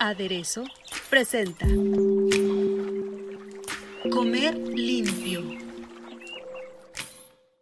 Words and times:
Aderezo 0.00 0.64
presenta 1.08 1.64
Comer 4.10 4.58
limpio. 4.58 5.44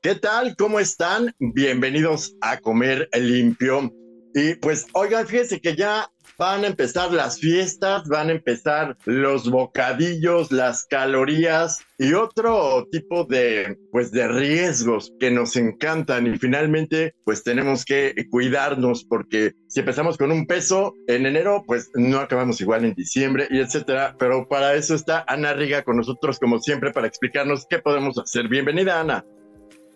¿Qué 0.00 0.14
tal? 0.14 0.56
¿Cómo 0.56 0.80
están? 0.80 1.34
Bienvenidos 1.38 2.34
a 2.40 2.58
Comer 2.58 3.10
limpio. 3.12 3.92
Y 4.34 4.54
pues, 4.54 4.86
oigan, 4.94 5.26
fíjense 5.26 5.60
que 5.60 5.76
ya 5.76 6.10
van 6.38 6.64
a 6.64 6.66
empezar 6.66 7.12
las 7.12 7.38
fiestas, 7.38 8.08
van 8.08 8.28
a 8.28 8.32
empezar 8.32 8.96
los 9.04 9.50
bocadillos, 9.50 10.52
las 10.52 10.84
calorías 10.84 11.80
y 11.98 12.12
otro 12.12 12.86
tipo 12.90 13.24
de, 13.24 13.78
pues, 13.90 14.10
de 14.10 14.28
riesgos 14.28 15.12
que 15.18 15.30
nos 15.30 15.56
encantan 15.56 16.26
y 16.26 16.38
finalmente, 16.38 17.14
pues 17.24 17.42
tenemos 17.42 17.84
que 17.84 18.14
cuidarnos 18.30 19.04
porque 19.04 19.52
si 19.68 19.80
empezamos 19.80 20.18
con 20.18 20.30
un 20.30 20.46
peso 20.46 20.94
en 21.06 21.26
enero, 21.26 21.64
pues 21.66 21.90
no 21.94 22.18
acabamos 22.18 22.60
igual 22.60 22.84
en 22.84 22.94
diciembre 22.94 23.48
y 23.50 23.60
etcétera. 23.60 24.16
Pero 24.18 24.46
para 24.48 24.74
eso 24.74 24.94
está 24.94 25.24
Ana 25.26 25.54
Riga 25.54 25.82
con 25.82 25.96
nosotros 25.96 26.38
como 26.38 26.58
siempre 26.58 26.92
para 26.92 27.06
explicarnos 27.06 27.66
qué 27.68 27.78
podemos 27.78 28.18
hacer. 28.18 28.48
Bienvenida, 28.48 29.00
Ana. 29.00 29.24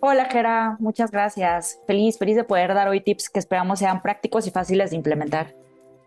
Hola, 0.03 0.25
Gera, 0.31 0.77
muchas 0.81 1.11
gracias. 1.11 1.79
Feliz, 1.87 2.17
feliz 2.17 2.35
de 2.35 2.45
poder 2.45 2.73
dar 2.73 2.89
hoy 2.89 3.03
tips 3.03 3.29
que 3.29 3.39
esperamos 3.39 3.81
sean 3.81 4.01
prácticos 4.01 4.47
y 4.47 4.51
fáciles 4.51 4.91
de 4.91 4.97
implementar. 4.97 5.55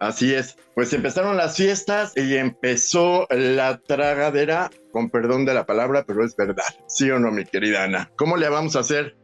Así 0.04 0.34
es, 0.34 0.58
pues 0.76 0.92
empezaron 0.92 1.38
las 1.38 1.56
fiestas 1.56 2.12
y 2.18 2.36
empezó 2.36 3.26
la 3.30 3.78
tragadera, 3.78 4.70
con 4.92 5.10
perdón 5.10 5.46
de 5.46 5.54
la 5.54 5.66
palabra, 5.66 6.04
pero 6.06 6.26
es 6.26 6.36
verdad. 6.36 6.66
¿Sí 6.88 7.10
o 7.10 7.20
no, 7.20 7.32
mi 7.32 7.46
querida 7.46 7.86
Ana? 7.86 8.12
¿Cómo 8.18 8.36
le 8.36 8.50
vamos 8.50 8.76
a 8.76 8.80
hacer? 8.80 9.16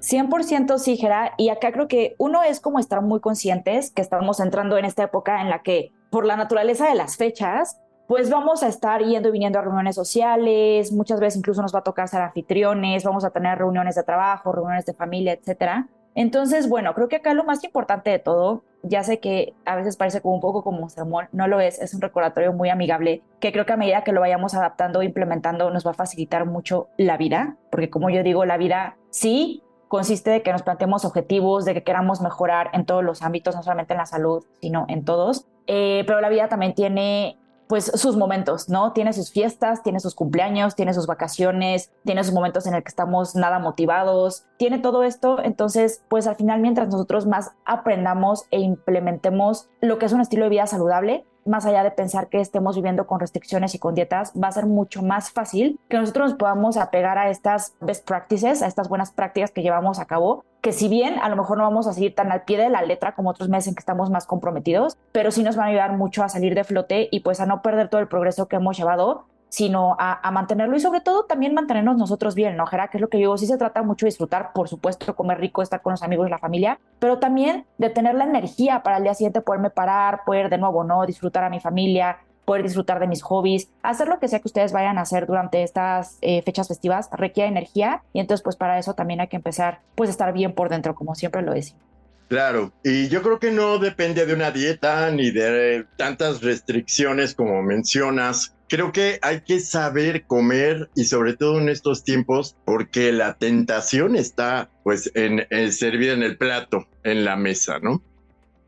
100% 0.00 0.78
sí, 0.78 0.96
Gera. 0.96 1.32
Y 1.38 1.48
acá 1.48 1.72
creo 1.72 1.88
que 1.88 2.14
uno 2.18 2.44
es 2.44 2.60
como 2.60 2.78
estar 2.78 3.02
muy 3.02 3.18
conscientes 3.18 3.90
que 3.90 4.00
estamos 4.00 4.38
entrando 4.38 4.78
en 4.78 4.84
esta 4.84 5.02
época 5.02 5.40
en 5.40 5.50
la 5.50 5.62
que, 5.62 5.90
por 6.10 6.24
la 6.24 6.36
naturaleza 6.36 6.88
de 6.88 6.94
las 6.94 7.16
fechas, 7.16 7.80
pues 8.06 8.30
vamos 8.30 8.62
a 8.62 8.68
estar 8.68 9.02
yendo 9.02 9.28
y 9.28 9.32
viniendo 9.32 9.58
a 9.58 9.62
reuniones 9.62 9.96
sociales, 9.96 10.92
muchas 10.92 11.18
veces 11.18 11.38
incluso 11.38 11.62
nos 11.62 11.74
va 11.74 11.80
a 11.80 11.84
tocar 11.84 12.06
ser 12.06 12.20
anfitriones, 12.20 13.02
vamos 13.02 13.24
a 13.24 13.30
tener 13.30 13.58
reuniones 13.58 13.96
de 13.96 14.04
trabajo, 14.04 14.52
reuniones 14.52 14.86
de 14.86 14.94
familia, 14.94 15.32
etcétera. 15.32 15.88
Entonces, 16.14 16.68
bueno, 16.68 16.94
creo 16.94 17.08
que 17.08 17.16
acá 17.16 17.34
lo 17.34 17.44
más 17.44 17.64
importante 17.64 18.10
de 18.10 18.18
todo, 18.18 18.62
ya 18.82 19.02
sé 19.02 19.20
que 19.20 19.54
a 19.64 19.76
veces 19.76 19.96
parece 19.96 20.20
un 20.24 20.40
poco 20.40 20.62
como 20.62 20.82
un 20.82 20.90
sermón, 20.90 21.28
no 21.32 21.46
lo 21.46 21.60
es, 21.60 21.80
es 21.80 21.94
un 21.94 22.00
recordatorio 22.00 22.52
muy 22.52 22.68
amigable 22.68 23.22
que 23.40 23.52
creo 23.52 23.64
que 23.64 23.72
a 23.72 23.76
medida 23.76 24.04
que 24.04 24.12
lo 24.12 24.20
vayamos 24.20 24.54
adaptando 24.54 25.00
e 25.00 25.06
implementando 25.06 25.70
nos 25.70 25.86
va 25.86 25.92
a 25.92 25.94
facilitar 25.94 26.46
mucho 26.46 26.88
la 26.96 27.16
vida, 27.16 27.56
porque 27.70 27.90
como 27.90 28.10
yo 28.10 28.22
digo, 28.22 28.44
la 28.44 28.56
vida 28.56 28.96
sí 29.10 29.62
consiste 29.88 30.30
de 30.30 30.42
que 30.42 30.52
nos 30.52 30.62
planteemos 30.62 31.04
objetivos, 31.04 31.64
de 31.64 31.74
que 31.74 31.82
queramos 31.82 32.20
mejorar 32.22 32.70
en 32.72 32.86
todos 32.86 33.04
los 33.04 33.22
ámbitos, 33.22 33.54
no 33.54 33.62
solamente 33.62 33.92
en 33.92 33.98
la 33.98 34.06
salud, 34.06 34.44
sino 34.60 34.86
en 34.88 35.04
todos, 35.04 35.46
eh, 35.66 36.04
pero 36.06 36.20
la 36.20 36.28
vida 36.28 36.48
también 36.48 36.74
tiene 36.74 37.38
pues 37.72 37.90
sus 37.94 38.18
momentos, 38.18 38.68
¿no? 38.68 38.92
Tiene 38.92 39.14
sus 39.14 39.32
fiestas, 39.32 39.82
tiene 39.82 39.98
sus 39.98 40.14
cumpleaños, 40.14 40.74
tiene 40.74 40.92
sus 40.92 41.06
vacaciones, 41.06 41.90
tiene 42.04 42.22
sus 42.22 42.34
momentos 42.34 42.66
en 42.66 42.74
el 42.74 42.82
que 42.82 42.90
estamos 42.90 43.34
nada 43.34 43.60
motivados, 43.60 44.44
tiene 44.58 44.78
todo 44.78 45.04
esto, 45.04 45.42
entonces, 45.42 46.04
pues 46.10 46.26
al 46.26 46.36
final 46.36 46.60
mientras 46.60 46.88
nosotros 46.88 47.24
más 47.24 47.52
aprendamos 47.64 48.44
e 48.50 48.60
implementemos 48.60 49.70
lo 49.80 49.98
que 49.98 50.04
es 50.04 50.12
un 50.12 50.20
estilo 50.20 50.44
de 50.44 50.50
vida 50.50 50.66
saludable, 50.66 51.24
más 51.44 51.66
allá 51.66 51.82
de 51.82 51.90
pensar 51.90 52.28
que 52.28 52.40
estemos 52.40 52.76
viviendo 52.76 53.06
con 53.06 53.20
restricciones 53.20 53.74
y 53.74 53.78
con 53.78 53.94
dietas, 53.94 54.32
va 54.40 54.48
a 54.48 54.52
ser 54.52 54.66
mucho 54.66 55.02
más 55.02 55.30
fácil 55.30 55.78
que 55.88 55.98
nosotros 55.98 56.30
nos 56.30 56.38
podamos 56.38 56.76
apegar 56.76 57.18
a 57.18 57.30
estas 57.30 57.74
best 57.80 58.06
practices, 58.06 58.62
a 58.62 58.66
estas 58.66 58.88
buenas 58.88 59.12
prácticas 59.12 59.50
que 59.50 59.62
llevamos 59.62 59.98
a 59.98 60.06
cabo, 60.06 60.44
que 60.60 60.72
si 60.72 60.88
bien 60.88 61.18
a 61.18 61.28
lo 61.28 61.36
mejor 61.36 61.58
no 61.58 61.64
vamos 61.64 61.86
a 61.86 61.92
seguir 61.92 62.14
tan 62.14 62.30
al 62.30 62.42
pie 62.42 62.56
de 62.56 62.70
la 62.70 62.82
letra 62.82 63.14
como 63.14 63.30
otros 63.30 63.48
meses 63.48 63.68
en 63.68 63.74
que 63.74 63.80
estamos 63.80 64.10
más 64.10 64.26
comprometidos, 64.26 64.96
pero 65.10 65.30
sí 65.30 65.42
nos 65.42 65.56
van 65.56 65.66
a 65.66 65.68
ayudar 65.70 65.96
mucho 65.96 66.22
a 66.22 66.28
salir 66.28 66.54
de 66.54 66.64
flote 66.64 67.08
y 67.10 67.20
pues 67.20 67.40
a 67.40 67.46
no 67.46 67.62
perder 67.62 67.88
todo 67.88 68.00
el 68.00 68.08
progreso 68.08 68.46
que 68.46 68.56
hemos 68.56 68.76
llevado 68.76 69.24
sino 69.52 69.96
a, 69.98 70.30
mantenerlo 70.30 70.74
y 70.74 70.80
sobre 70.80 71.02
todo 71.02 71.24
también 71.24 71.52
mantenernos 71.52 71.98
nosotros 71.98 72.34
bien, 72.34 72.56
¿no, 72.56 72.64
Jera? 72.64 72.88
Que 72.88 72.96
es 72.96 73.02
lo 73.02 73.10
que 73.10 73.18
digo, 73.18 73.36
sí 73.36 73.44
se 73.46 73.58
trata 73.58 73.82
mucho 73.82 74.06
de 74.06 74.08
disfrutar, 74.08 74.54
por 74.54 74.66
supuesto, 74.66 75.14
comer 75.14 75.40
rico, 75.40 75.60
estar 75.60 75.82
con 75.82 75.90
los 75.90 76.02
amigos 76.02 76.26
y 76.26 76.30
la 76.30 76.38
familia, 76.38 76.80
pero 76.98 77.18
también 77.18 77.66
de 77.76 77.90
tener 77.90 78.14
la 78.14 78.24
energía 78.24 78.82
para 78.82 78.96
el 78.96 79.02
día 79.02 79.12
siguiente 79.12 79.42
poderme 79.42 79.68
parar, 79.68 80.22
poder 80.24 80.48
de 80.48 80.56
nuevo, 80.56 80.84
¿no? 80.84 81.04
Disfrutar 81.04 81.44
a 81.44 81.50
mi 81.50 81.60
familia, 81.60 82.16
poder 82.46 82.62
disfrutar 82.62 82.98
de 82.98 83.06
mis 83.06 83.22
hobbies, 83.22 83.68
hacer 83.82 84.08
lo 84.08 84.18
que 84.20 84.28
sea 84.28 84.40
que 84.40 84.48
ustedes 84.48 84.72
vayan 84.72 84.96
a 84.96 85.02
hacer 85.02 85.26
durante 85.26 85.62
estas 85.62 86.16
eh, 86.22 86.40
fechas 86.40 86.68
festivas 86.68 87.10
requiere 87.12 87.50
energía 87.50 88.02
y 88.14 88.20
entonces 88.20 88.42
pues 88.42 88.56
para 88.56 88.78
eso 88.78 88.94
también 88.94 89.20
hay 89.20 89.28
que 89.28 89.36
empezar 89.36 89.80
pues 89.94 90.08
a 90.08 90.12
estar 90.12 90.32
bien 90.32 90.54
por 90.54 90.70
dentro, 90.70 90.94
como 90.94 91.14
siempre 91.14 91.42
lo 91.42 91.52
decimos. 91.52 91.91
Claro, 92.32 92.72
y 92.82 93.08
yo 93.10 93.20
creo 93.20 93.38
que 93.38 93.50
no 93.50 93.76
depende 93.76 94.24
de 94.24 94.32
una 94.32 94.50
dieta 94.50 95.10
ni 95.10 95.30
de 95.30 95.84
tantas 95.98 96.40
restricciones 96.40 97.34
como 97.34 97.62
mencionas. 97.62 98.56
Creo 98.70 98.90
que 98.90 99.18
hay 99.20 99.42
que 99.42 99.60
saber 99.60 100.24
comer 100.26 100.88
y 100.94 101.04
sobre 101.04 101.36
todo 101.36 101.60
en 101.60 101.68
estos 101.68 102.04
tiempos 102.04 102.56
porque 102.64 103.12
la 103.12 103.34
tentación 103.34 104.16
está 104.16 104.70
pues 104.82 105.12
en, 105.14 105.46
servir 105.72 106.08
en 106.08 106.22
el 106.22 106.38
plato, 106.38 106.86
en 107.04 107.26
la 107.26 107.36
mesa, 107.36 107.80
¿no? 107.80 108.00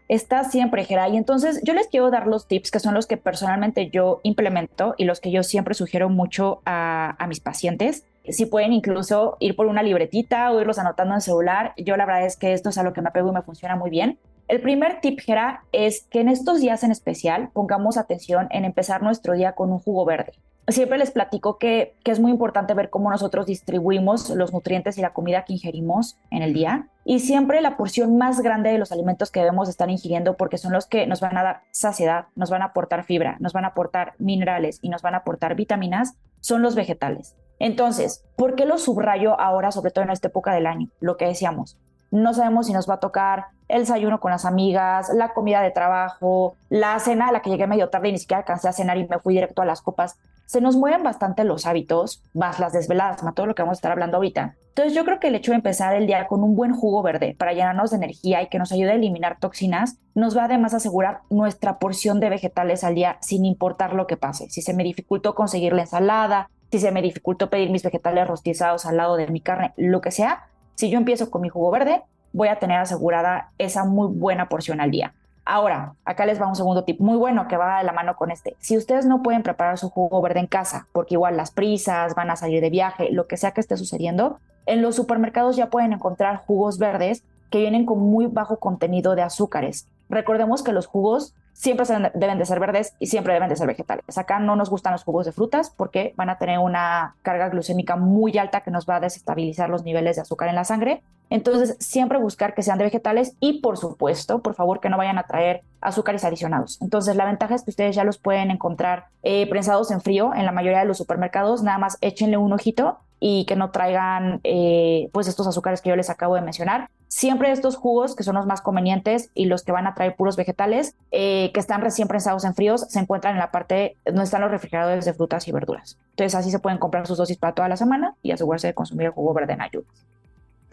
Está 0.09 0.45
siempre, 0.45 0.85
Gera. 0.85 1.09
Y 1.09 1.17
entonces 1.17 1.59
yo 1.63 1.73
les 1.73 1.87
quiero 1.87 2.11
dar 2.11 2.27
los 2.27 2.47
tips 2.47 2.71
que 2.71 2.81
son 2.81 2.93
los 2.93 3.07
que 3.07 3.17
personalmente 3.17 3.89
yo 3.89 4.21
implemento 4.25 4.95
y 4.99 5.05
los 5.05 5.21
que 5.21 5.31
yo 5.31 5.43
siempre 5.43 5.73
sugiero 5.73 6.11
mucho 6.11 6.61
a 6.67 7.25
mis 7.27 7.41
pacientes 7.41 8.05
si 8.29 8.47
pueden 8.47 8.73
incluso 8.73 9.37
ir 9.41 9.57
por 9.57 9.67
una 9.67 9.83
libretita 9.83 10.51
o 10.51 10.61
irlos 10.61 10.79
anotando 10.79 11.15
en 11.15 11.21
celular. 11.21 11.75
Yo 11.77 11.97
la 11.97 12.07
verdad 12.07 12.27
es 12.27 12.37
que 12.37 12.53
esto 12.53 12.71
es 12.71 12.79
a 12.79 12.83
lo 12.83 12.93
que 12.93 13.03
me 13.03 13.09
apego 13.09 13.31
y 13.31 13.35
me 13.35 13.43
funciona 13.43 13.77
muy 13.77 13.91
bien. 13.91 14.19
El 14.47 14.61
primer 14.61 15.01
tip, 15.01 15.21
Gera, 15.21 15.65
es 15.73 16.07
que 16.11 16.21
en 16.21 16.29
estos 16.29 16.61
días 16.61 16.85
en 16.85 16.91
especial 16.91 17.49
pongamos 17.53 17.97
atención 17.97 18.47
en 18.51 18.65
empezar 18.65 19.03
nuestro 19.03 19.33
día 19.33 19.53
con 19.53 19.73
un 19.73 19.79
jugo 19.79 20.05
verde. 20.05 20.35
Siempre 20.69 20.97
les 20.97 21.11
platico 21.11 21.59
que, 21.59 21.95
que, 22.03 22.11
es 22.11 22.21
muy 22.21 22.31
importante 22.31 22.73
ver 22.73 22.89
cómo 22.89 23.11
nosotros 23.11 23.45
distribuimos 23.45 24.31
los 24.31 24.53
nutrientes 24.53 24.97
y 24.97 25.03
la 25.03 25.13
comida 25.13 25.45
que 25.45 25.53
ingerimos 25.53 26.17
en 26.31 26.43
el 26.43 26.55
día. 26.55 26.89
Y 27.05 27.21
siempre 27.21 27.61
la 27.61 27.77
porción 27.77 28.17
más 28.17 28.41
grande 28.41 28.71
de 28.71 28.79
los 28.79 28.91
alimentos 28.91 29.31
que 29.31 29.41
debemos 29.41 29.69
estar 29.69 29.91
ingiriendo 29.91 30.39
porque 30.39 30.57
son 30.57 30.73
los 30.73 30.87
que 30.87 31.07
nos 31.07 31.21
van 31.21 31.37
a 31.37 31.43
dar 31.43 31.61
saciedad, 31.71 32.27
nos 32.35 32.49
van 32.49 32.63
a 32.63 32.67
aportar 32.67 33.05
fibra, 33.05 33.37
nos 33.41 33.53
van 33.53 33.67
a 33.67 33.69
aportar 33.69 34.15
minerales 34.19 34.79
y 34.81 34.89
nos 34.89 35.03
van 35.03 35.15
a 35.15 35.19
aportar 35.19 35.55
vitaminas, 35.55 36.17
son 36.41 36.63
los 36.63 36.75
vegetales. 36.75 37.37
Entonces, 37.59 38.25
¿por 38.37 38.55
qué 38.55 38.65
lo 38.67 38.79
subrayo 38.79 39.39
ahora, 39.41 39.73
sobre 39.73 39.91
todo 39.91 40.05
en 40.05 40.11
esta 40.11 40.29
época 40.29 40.55
del 40.55 40.67
año? 40.67 40.89
Lo 41.01 41.17
que 41.17 41.27
decíamos, 41.27 41.79
no 42.11 42.33
sabemos 42.33 42.67
si 42.67 42.73
nos 42.73 42.89
va 42.89 42.95
a 42.95 43.01
tocar 43.01 43.47
el 43.69 43.81
desayuno 43.81 44.21
con 44.21 44.31
las 44.31 44.45
amigas, 44.45 45.11
la 45.15 45.33
comida 45.33 45.63
de 45.63 45.71
trabajo, 45.71 46.57
la 46.69 46.99
cena 47.01 47.29
a 47.29 47.33
la 47.33 47.41
que 47.41 47.51
llegué 47.51 47.67
medio 47.67 47.89
tarde 47.89 48.09
y 48.09 48.13
ni 48.13 48.19
siquiera 48.19 48.41
alcancé 48.41 48.69
a 48.69 48.73
cenar 48.73 48.99
y 48.99 49.09
me 49.09 49.19
fui 49.19 49.35
directo 49.35 49.63
a 49.63 49.65
las 49.65 49.81
copas. 49.81 50.17
Se 50.47 50.61
nos 50.61 50.77
mueven 50.77 51.03
bastante 51.03 51.43
los 51.43 51.67
hábitos, 51.67 52.23
más 52.35 52.61
las 52.61 52.73
desveladas, 52.73 53.23
más 53.23 53.35
todo 53.35 53.47
lo 53.47 53.55
que 53.55 53.63
vamos 53.63 53.77
a 53.77 53.79
estar 53.79 53.93
hablando 53.93 54.19
ahorita. 54.19 54.55
Entonces 54.69 54.95
yo 54.95 55.05
creo 55.05 55.19
que 55.19 55.29
el 55.29 55.35
hecho 55.35 55.53
de 55.53 55.57
empezar 55.57 55.97
el 55.97 56.07
día 56.07 56.27
con 56.27 56.43
un 56.43 56.55
buen 56.55 56.75
jugo 56.75 57.03
verde 57.03 57.35
para 57.39 57.53
llenarnos 57.53 57.91
de 57.91 57.97
energía 57.97 58.43
y 58.43 58.49
que 58.49 58.59
nos 58.59 58.71
ayude 58.71 58.91
a 58.91 58.95
eliminar 58.95 59.39
toxinas, 59.41 59.99
nos 60.15 60.37
va 60.37 60.45
además 60.45 60.75
a 60.75 60.77
asegurar 60.77 61.21
nuestra 61.31 61.79
porción 61.79 62.21
de 62.21 62.29
vegetales 62.29 62.85
al 62.85 62.95
día 62.95 63.17
sin 63.23 63.45
importar 63.45 63.95
lo 63.95 64.07
que 64.07 64.17
pase. 64.17 64.51
Si 64.51 64.63
se 64.63 64.75
me 64.75 64.85
dificultó 64.85 65.35
conseguir 65.35 65.73
la 65.73 65.83
ensalada, 65.83 66.51
si 66.75 66.81
se 66.81 66.91
me 66.91 67.03
dificultó 67.03 67.51
pedir 67.51 67.71
mis 67.71 67.85
vegetales 67.85 68.27
rostizados 68.27 68.85
al 68.85 68.97
lado 68.97 69.15
de 69.15 69.29
mi 69.29 69.41
carne, 69.41 69.73
lo 69.77 70.01
que 70.01 70.11
sea, 70.11 70.49
si 70.75 70.91
yo 70.91 70.99
empiezo 70.99 71.31
con 71.31 71.41
mi 71.41 71.49
jugo 71.49 71.71
verde, 71.71 72.03
voy 72.33 72.49
a 72.49 72.59
tener 72.59 72.79
asegurada 72.79 73.53
esa 73.59 73.85
muy 73.85 74.09
buena 74.09 74.49
porción 74.49 74.81
al 74.81 74.91
día. 74.91 75.15
Ahora, 75.45 75.95
acá 76.05 76.27
les 76.27 76.43
va 76.43 76.49
un 76.49 76.57
segundo 76.57 76.83
tip 76.83 76.99
muy 76.99 77.17
bueno 77.17 77.47
que 77.47 77.57
va 77.57 77.79
de 77.79 77.85
la 77.85 77.93
mano 77.93 78.17
con 78.17 78.33
este. 78.33 78.57
Si 78.59 78.77
ustedes 78.77 79.07
no 79.07 79.23
pueden 79.23 79.45
preparar 79.45 79.79
su 79.79 79.89
jugo 79.89 80.21
verde 80.21 80.41
en 80.41 80.49
casa, 80.49 80.89
porque 80.91 81.15
igual 81.15 81.37
las 81.37 81.53
prisas, 81.53 82.17
van 82.17 82.33
a 82.33 82.35
salir 82.35 82.61
de 82.61 82.71
viaje, 82.71 83.13
lo 83.13 83.29
que 83.29 83.37
sea 83.37 83.53
que 83.53 83.61
esté 83.61 83.77
sucediendo, 83.77 84.41
en 84.67 84.83
los 84.83 84.97
supermercados 84.97 85.55
ya 85.55 85.71
pueden 85.71 85.93
encontrar 85.93 86.39
jugos 86.45 86.79
verdes 86.79 87.23
que 87.51 87.61
vienen 87.61 87.87
con 87.87 88.01
muy 88.01 88.27
bajo 88.27 88.59
contenido 88.59 89.15
de 89.15 89.23
azúcares. 89.23 89.87
Recordemos 90.09 90.65
que 90.65 90.73
los 90.73 90.89
jugos 90.89 91.37
siempre 91.55 91.87
deben 92.15 92.39
de 92.39 92.45
ser 92.45 92.61
verdes 92.61 92.95
y 92.99 93.07
siempre 93.07 93.33
deben 93.33 93.49
de 93.49 93.57
ser 93.57 93.67
vegetales. 93.67 94.19
Acá 94.19 94.39
no 94.41 94.57
nos 94.57 94.69
gustan 94.69 94.93
los 94.93 95.05
jugos 95.05 95.25
de 95.25 95.33
frutas 95.33 95.71
porque 95.71 96.13
van 96.17 96.29
a 96.29 96.37
tener 96.37 96.59
una 96.59 97.15
carga 97.23 97.49
glucémica 97.49 97.97
muy 97.97 98.37
alta 98.37 98.61
que 98.61 98.71
nos 98.71 98.87
va 98.87 98.97
a 98.97 99.01
desestabilizar 99.01 99.71
los 99.71 99.85
niveles 99.85 100.17
de 100.17 100.23
azúcar 100.23 100.49
en 100.49 100.57
la 100.57 100.65
sangre. 100.65 101.03
Entonces, 101.31 101.77
siempre 101.81 102.19
buscar 102.19 102.55
que 102.55 102.63
sean 102.63 102.77
de 102.77 102.85
vegetales 102.85 103.35
y, 103.41 103.61
por 103.61 103.79
supuesto, 103.79 104.41
por 104.41 104.55
favor, 104.55 104.81
que 104.81 104.91
no 104.91 104.99
vayan 104.99 105.19
a 105.19 105.23
traer 105.23 105.63
azúcares 105.81 106.25
adicionados. 106.25 106.79
Entonces, 106.83 107.17
la 107.17 107.25
ventaja 107.25 107.55
es 107.55 107.63
que 107.63 107.71
ustedes 107.71 107.97
ya 107.97 108.05
los 108.05 108.19
pueden 108.19 108.51
encontrar 108.51 109.07
eh, 109.23 109.49
prensados 109.49 109.91
en 109.91 110.01
frío 110.03 110.33
en 110.35 110.45
la 110.45 110.53
mayoría 110.53 110.81
de 110.81 110.85
los 110.85 110.99
supermercados. 110.99 111.63
Nada 111.63 111.79
más 111.79 111.99
échenle 112.03 112.37
un 112.37 112.53
ojito 112.53 112.99
y 113.21 113.47
que 113.47 113.57
no 113.57 113.71
traigan 113.71 114.41
eh, 114.45 115.09
pues 115.13 115.29
estos 115.29 115.47
azúcares 115.47 115.81
que 115.81 115.91
yo 115.91 115.97
les 115.97 116.11
acabo 116.11 116.35
de 116.35 116.43
mencionar. 116.43 116.91
Siempre 117.09 117.53
estos 117.53 117.77
jugos, 117.77 118.17
que 118.17 118.25
son 118.25 118.35
los 118.35 118.47
más 118.47 118.61
convenientes 118.61 119.31
y 119.35 119.47
los 119.47 119.63
que 119.63 119.73
van 119.73 119.87
a 119.87 119.95
traer 119.95 120.17
puros 120.17 120.37
vegetales, 120.37 120.97
eh, 121.13 121.51
que 121.55 121.61
están 121.61 121.81
recién 121.81 122.09
prensados 122.09 122.45
en 122.45 122.55
fríos, 122.55 122.87
se 122.89 122.99
encuentran 122.99 123.35
en 123.35 123.41
la 123.41 123.51
parte 123.51 123.97
donde 124.05 124.25
están 124.25 124.41
los 124.41 124.51
refrigeradores 124.51 125.05
de 125.05 125.15
frutas 125.15 125.47
y 125.47 125.53
verduras. 125.53 125.97
Entonces 126.11 126.35
así 126.35 126.51
se 126.51 126.59
pueden 126.59 126.79
comprar 126.79 127.07
sus 127.07 127.19
dosis 127.19 127.37
para 127.37 127.55
toda 127.55 127.69
la 127.69 127.77
semana 127.77 128.15
y 128.23 128.33
asegurarse 128.33 128.67
de 128.67 128.75
consumir 128.75 129.07
el 129.07 129.13
jugo 129.13 129.33
verde 129.33 129.53
en 129.53 129.63
ayunas. 129.63 130.05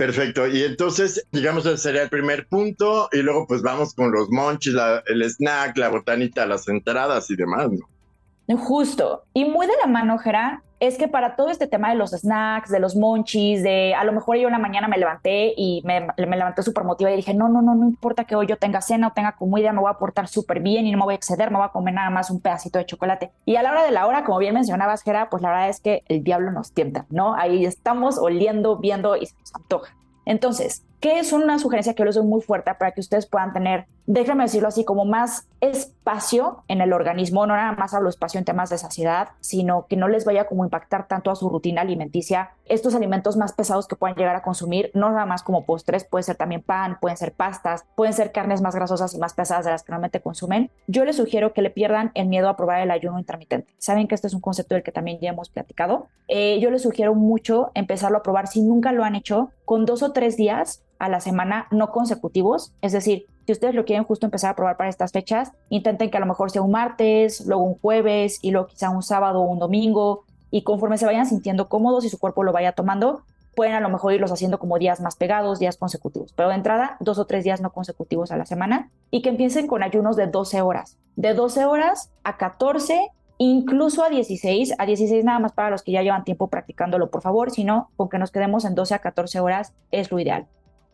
Perfecto. 0.02 0.48
Y 0.48 0.64
entonces, 0.64 1.28
digamos, 1.32 1.64
ese 1.68 1.78
sería 1.78 2.02
el 2.02 2.10
primer 2.10 2.48
punto. 2.48 3.08
Y 3.12 3.22
luego, 3.22 3.46
pues 3.46 3.62
vamos 3.62 3.94
con 3.94 4.12
los 4.12 4.32
monchis, 4.32 4.74
el 5.06 5.22
snack, 5.22 5.78
la 5.78 5.90
botanita, 5.90 6.48
las 6.48 6.68
entradas 6.68 7.30
y 7.30 7.36
demás, 7.36 7.70
¿no? 7.70 7.88
Justo. 8.58 9.24
Y 9.34 9.46
muy 9.46 9.68
de 9.68 9.74
la 9.82 9.88
mano, 9.88 10.18
Jera, 10.18 10.64
es 10.82 10.98
que 10.98 11.08
para 11.08 11.36
todo 11.36 11.50
este 11.50 11.68
tema 11.68 11.90
de 11.90 11.96
los 11.96 12.10
snacks, 12.10 12.72
de 12.72 12.80
los 12.80 12.96
monchis, 12.96 13.62
de 13.62 13.94
a 13.94 14.04
lo 14.04 14.14
mejor 14.14 14.38
yo 14.38 14.48
una 14.48 14.58
mañana 14.58 14.88
me 14.88 14.98
levanté 14.98 15.54
y 15.56 15.84
me, 15.86 16.08
me 16.18 16.38
levanté 16.38 16.64
súper 16.64 16.84
motivada 16.84 17.14
y 17.14 17.18
dije, 17.18 17.36
no, 17.36 17.50
no, 17.50 17.62
no, 17.62 17.76
no 17.76 17.86
importa 17.86 18.26
que 18.26 18.36
hoy 18.36 18.48
yo 18.48 18.58
tenga 18.58 18.82
cena 18.82 19.10
o 19.10 19.12
tenga 19.12 19.34
comida, 19.34 19.72
me 19.74 19.80
voy 19.80 19.92
a 19.92 20.00
portar 20.00 20.28
súper 20.28 20.60
bien 20.60 20.88
y 20.88 20.92
no 20.92 20.98
me 20.98 21.04
voy 21.04 21.14
a 21.14 21.18
exceder, 21.18 21.52
me 21.52 21.58
voy 21.58 21.68
a 21.68 21.70
comer 21.70 21.94
nada 21.94 22.10
más 22.10 22.32
un 22.32 22.42
pedacito 22.42 22.80
de 22.80 22.88
chocolate. 22.88 23.32
Y 23.46 23.58
a 23.58 23.64
la 23.64 23.72
hora 23.72 23.84
de 23.84 23.92
la 23.92 24.08
hora, 24.08 24.24
como 24.24 24.40
bien 24.40 24.56
mencionabas, 24.56 25.04
Jera, 25.04 25.30
pues 25.30 25.44
la 25.44 25.50
verdad 25.50 25.70
es 25.70 25.80
que 25.82 26.04
el 26.08 26.24
diablo 26.24 26.52
nos 26.52 26.74
tienta, 26.74 27.06
¿no? 27.12 27.36
Ahí 27.36 27.64
estamos 27.64 28.18
oliendo, 28.18 28.78
viendo 28.78 29.16
y 29.16 29.28
se 29.28 29.36
nos 29.40 29.54
antoja. 29.54 29.96
Entonces, 30.26 30.84
¿qué 31.02 31.20
es 31.20 31.34
una 31.34 31.60
sugerencia 31.60 31.94
que 31.94 32.02
yo 32.02 32.06
les 32.06 32.16
doy 32.16 32.26
muy 32.26 32.42
fuerte 32.42 32.74
para 32.76 32.92
que 32.92 33.02
ustedes 33.02 33.26
puedan 33.26 33.52
tener, 33.52 33.88
déjenme 34.06 34.44
decirlo 34.44 34.68
así, 34.68 34.86
como 34.86 35.04
más 35.04 35.48
espacio 35.60 36.64
en 36.68 36.80
el 36.80 36.94
organismo, 36.94 37.46
no 37.48 37.56
nada 37.56 37.72
más 37.74 37.94
hablo 37.94 38.08
espacio 38.08 38.38
en 38.38 38.46
temas 38.46 38.70
de 38.70 38.78
saciedad, 38.78 39.30
sino 39.40 39.88
que 39.88 39.98
no 39.98 40.08
les 40.08 40.26
vaya 40.26 40.46
como 40.46 40.64
impactar 40.64 41.08
tanto 41.08 41.32
a 41.32 41.36
su 41.36 41.50
rutina 41.50 41.82
alimenticia 41.82 42.52
estos 42.66 42.96
alimentos 42.96 43.36
más 43.36 43.54
pesados 43.54 43.88
que 43.88 43.96
puedan 43.96 44.16
llegar 44.16 44.36
a 44.36 44.44
consumir, 44.44 44.92
no 44.94 45.10
nada 45.10 45.26
más 45.26 45.44
como 45.44 45.66
postres, 45.66 46.06
puede 46.06 46.24
ser 46.24 46.36
también 46.36 46.62
pan, 46.62 47.00
pueden 47.02 47.18
ser 47.18 47.34
pastas, 47.34 47.84
pueden 47.96 48.14
ser 48.14 48.32
carnes 48.32 48.62
más 48.62 48.76
grasosas 48.76 49.14
y 49.14 49.18
más 49.18 49.34
pesadas 49.34 49.66
de 49.66 49.72
las 49.72 49.84
que 49.84 49.92
normalmente 49.92 50.22
consumen. 50.22 50.70
Yo 50.88 51.04
les 51.04 51.18
sugiero 51.18 51.54
que 51.54 51.64
le 51.64 51.72
pierdan 51.72 52.12
el 52.14 52.28
miedo 52.28 52.48
a 52.48 52.56
probar 52.56 52.80
el 52.80 52.92
ayuno 52.92 53.18
intermitente. 53.18 53.74
Saben 53.80 54.08
que 54.08 54.16
este 54.16 54.28
es 54.28 54.34
un 54.34 54.42
concepto 54.42 54.76
del 54.76 54.84
que 54.84 54.92
también 54.92 55.20
ya 55.20 55.30
hemos 55.32 55.50
platicado. 55.50 56.08
Eh, 56.28 56.60
yo 56.62 56.70
les 56.70 56.84
sugiero 56.84 57.16
mucho 57.16 57.72
empezarlo 57.74 58.20
a 58.20 58.24
probar 58.24 58.48
si 58.48 58.62
nunca 58.62 58.92
lo 58.92 59.04
han 59.04 59.16
hecho 59.16 59.50
con 59.66 59.86
dos 59.86 60.04
o 60.04 60.12
tres 60.12 60.38
días 60.38 60.84
a 61.02 61.10
la 61.10 61.20
semana 61.20 61.68
no 61.72 61.92
consecutivos, 61.92 62.74
es 62.82 62.92
decir, 62.92 63.26
si 63.48 63.52
ustedes 63.54 63.74
lo 63.74 63.86
quieren 63.86 64.06
justo 64.06 64.28
empezar 64.28 64.52
a 64.52 64.56
probar 64.56 64.78
para 64.78 64.90
estas 64.90 65.12
fechas, 65.12 65.52
intenten 65.70 66.12
que 66.12 66.18
a 66.18 66.20
lo 66.20 66.28
mejor 66.28 66.52
sea 66.52 66.62
un 66.62 66.70
martes, 66.70 67.44
luego 67.48 67.64
un 67.64 67.74
jueves 67.74 68.38
y 68.44 68.52
luego 68.52 68.68
quizá 68.68 68.92
un 68.92 69.02
sábado 69.02 69.42
o 69.42 69.50
un 69.50 69.58
domingo. 69.58 70.26
Y 70.52 70.62
conforme 70.62 71.00
se 71.00 71.08
vayan 71.08 71.26
sintiendo 71.26 71.70
cómodos 71.70 72.06
y 72.06 72.10
su 72.10 72.20
cuerpo 72.20 72.44
lo 72.44 72.52
vaya 72.52 72.74
tomando, 72.74 73.24
pueden 73.56 73.74
a 73.74 73.80
lo 73.80 73.90
mejor 73.90 74.14
irlos 74.14 74.32
haciendo 74.32 74.60
como 74.60 74.78
días 74.78 75.02
más 75.02 75.16
pegados, 75.16 75.58
días 75.58 75.76
consecutivos, 75.76 76.34
pero 76.34 76.50
de 76.50 76.56
entrada 76.56 76.98
dos 77.00 77.18
o 77.18 77.26
tres 77.26 77.44
días 77.44 77.62
no 77.62 77.72
consecutivos 77.72 78.32
a 78.32 78.38
la 78.38 78.46
semana. 78.46 78.92
Y 79.10 79.24
que 79.24 79.30
empiecen 79.30 79.66
con 79.66 79.82
ayunos 79.82 80.16
de 80.16 80.28
12 80.28 80.62
horas, 80.62 81.00
de 81.16 81.34
12 81.34 81.66
horas 81.66 82.12
a 82.24 82.38
14 82.38 83.10
incluso 83.40 84.04
a 84.04 84.10
16, 84.10 84.76
a 84.78 84.86
16 84.86 85.26
nada 85.26 85.40
más 85.40 85.54
para 85.54 85.72
los 85.72 85.82
que 85.82 85.92
ya 85.94 86.04
llevan 86.04 86.24
tiempo 86.24 86.48
practicándolo, 86.48 87.10
por 87.10 87.24
favor, 87.24 87.50
si 87.50 87.64
no, 87.64 87.90
con 87.98 88.08
que 88.08 88.20
nos 88.20 88.30
quedemos 88.30 88.66
en 88.66 88.76
12 88.76 88.94
a 88.94 89.00
14 89.00 89.40
horas 89.40 89.74
es 89.90 90.12
lo 90.12 90.20
ideal 90.20 90.46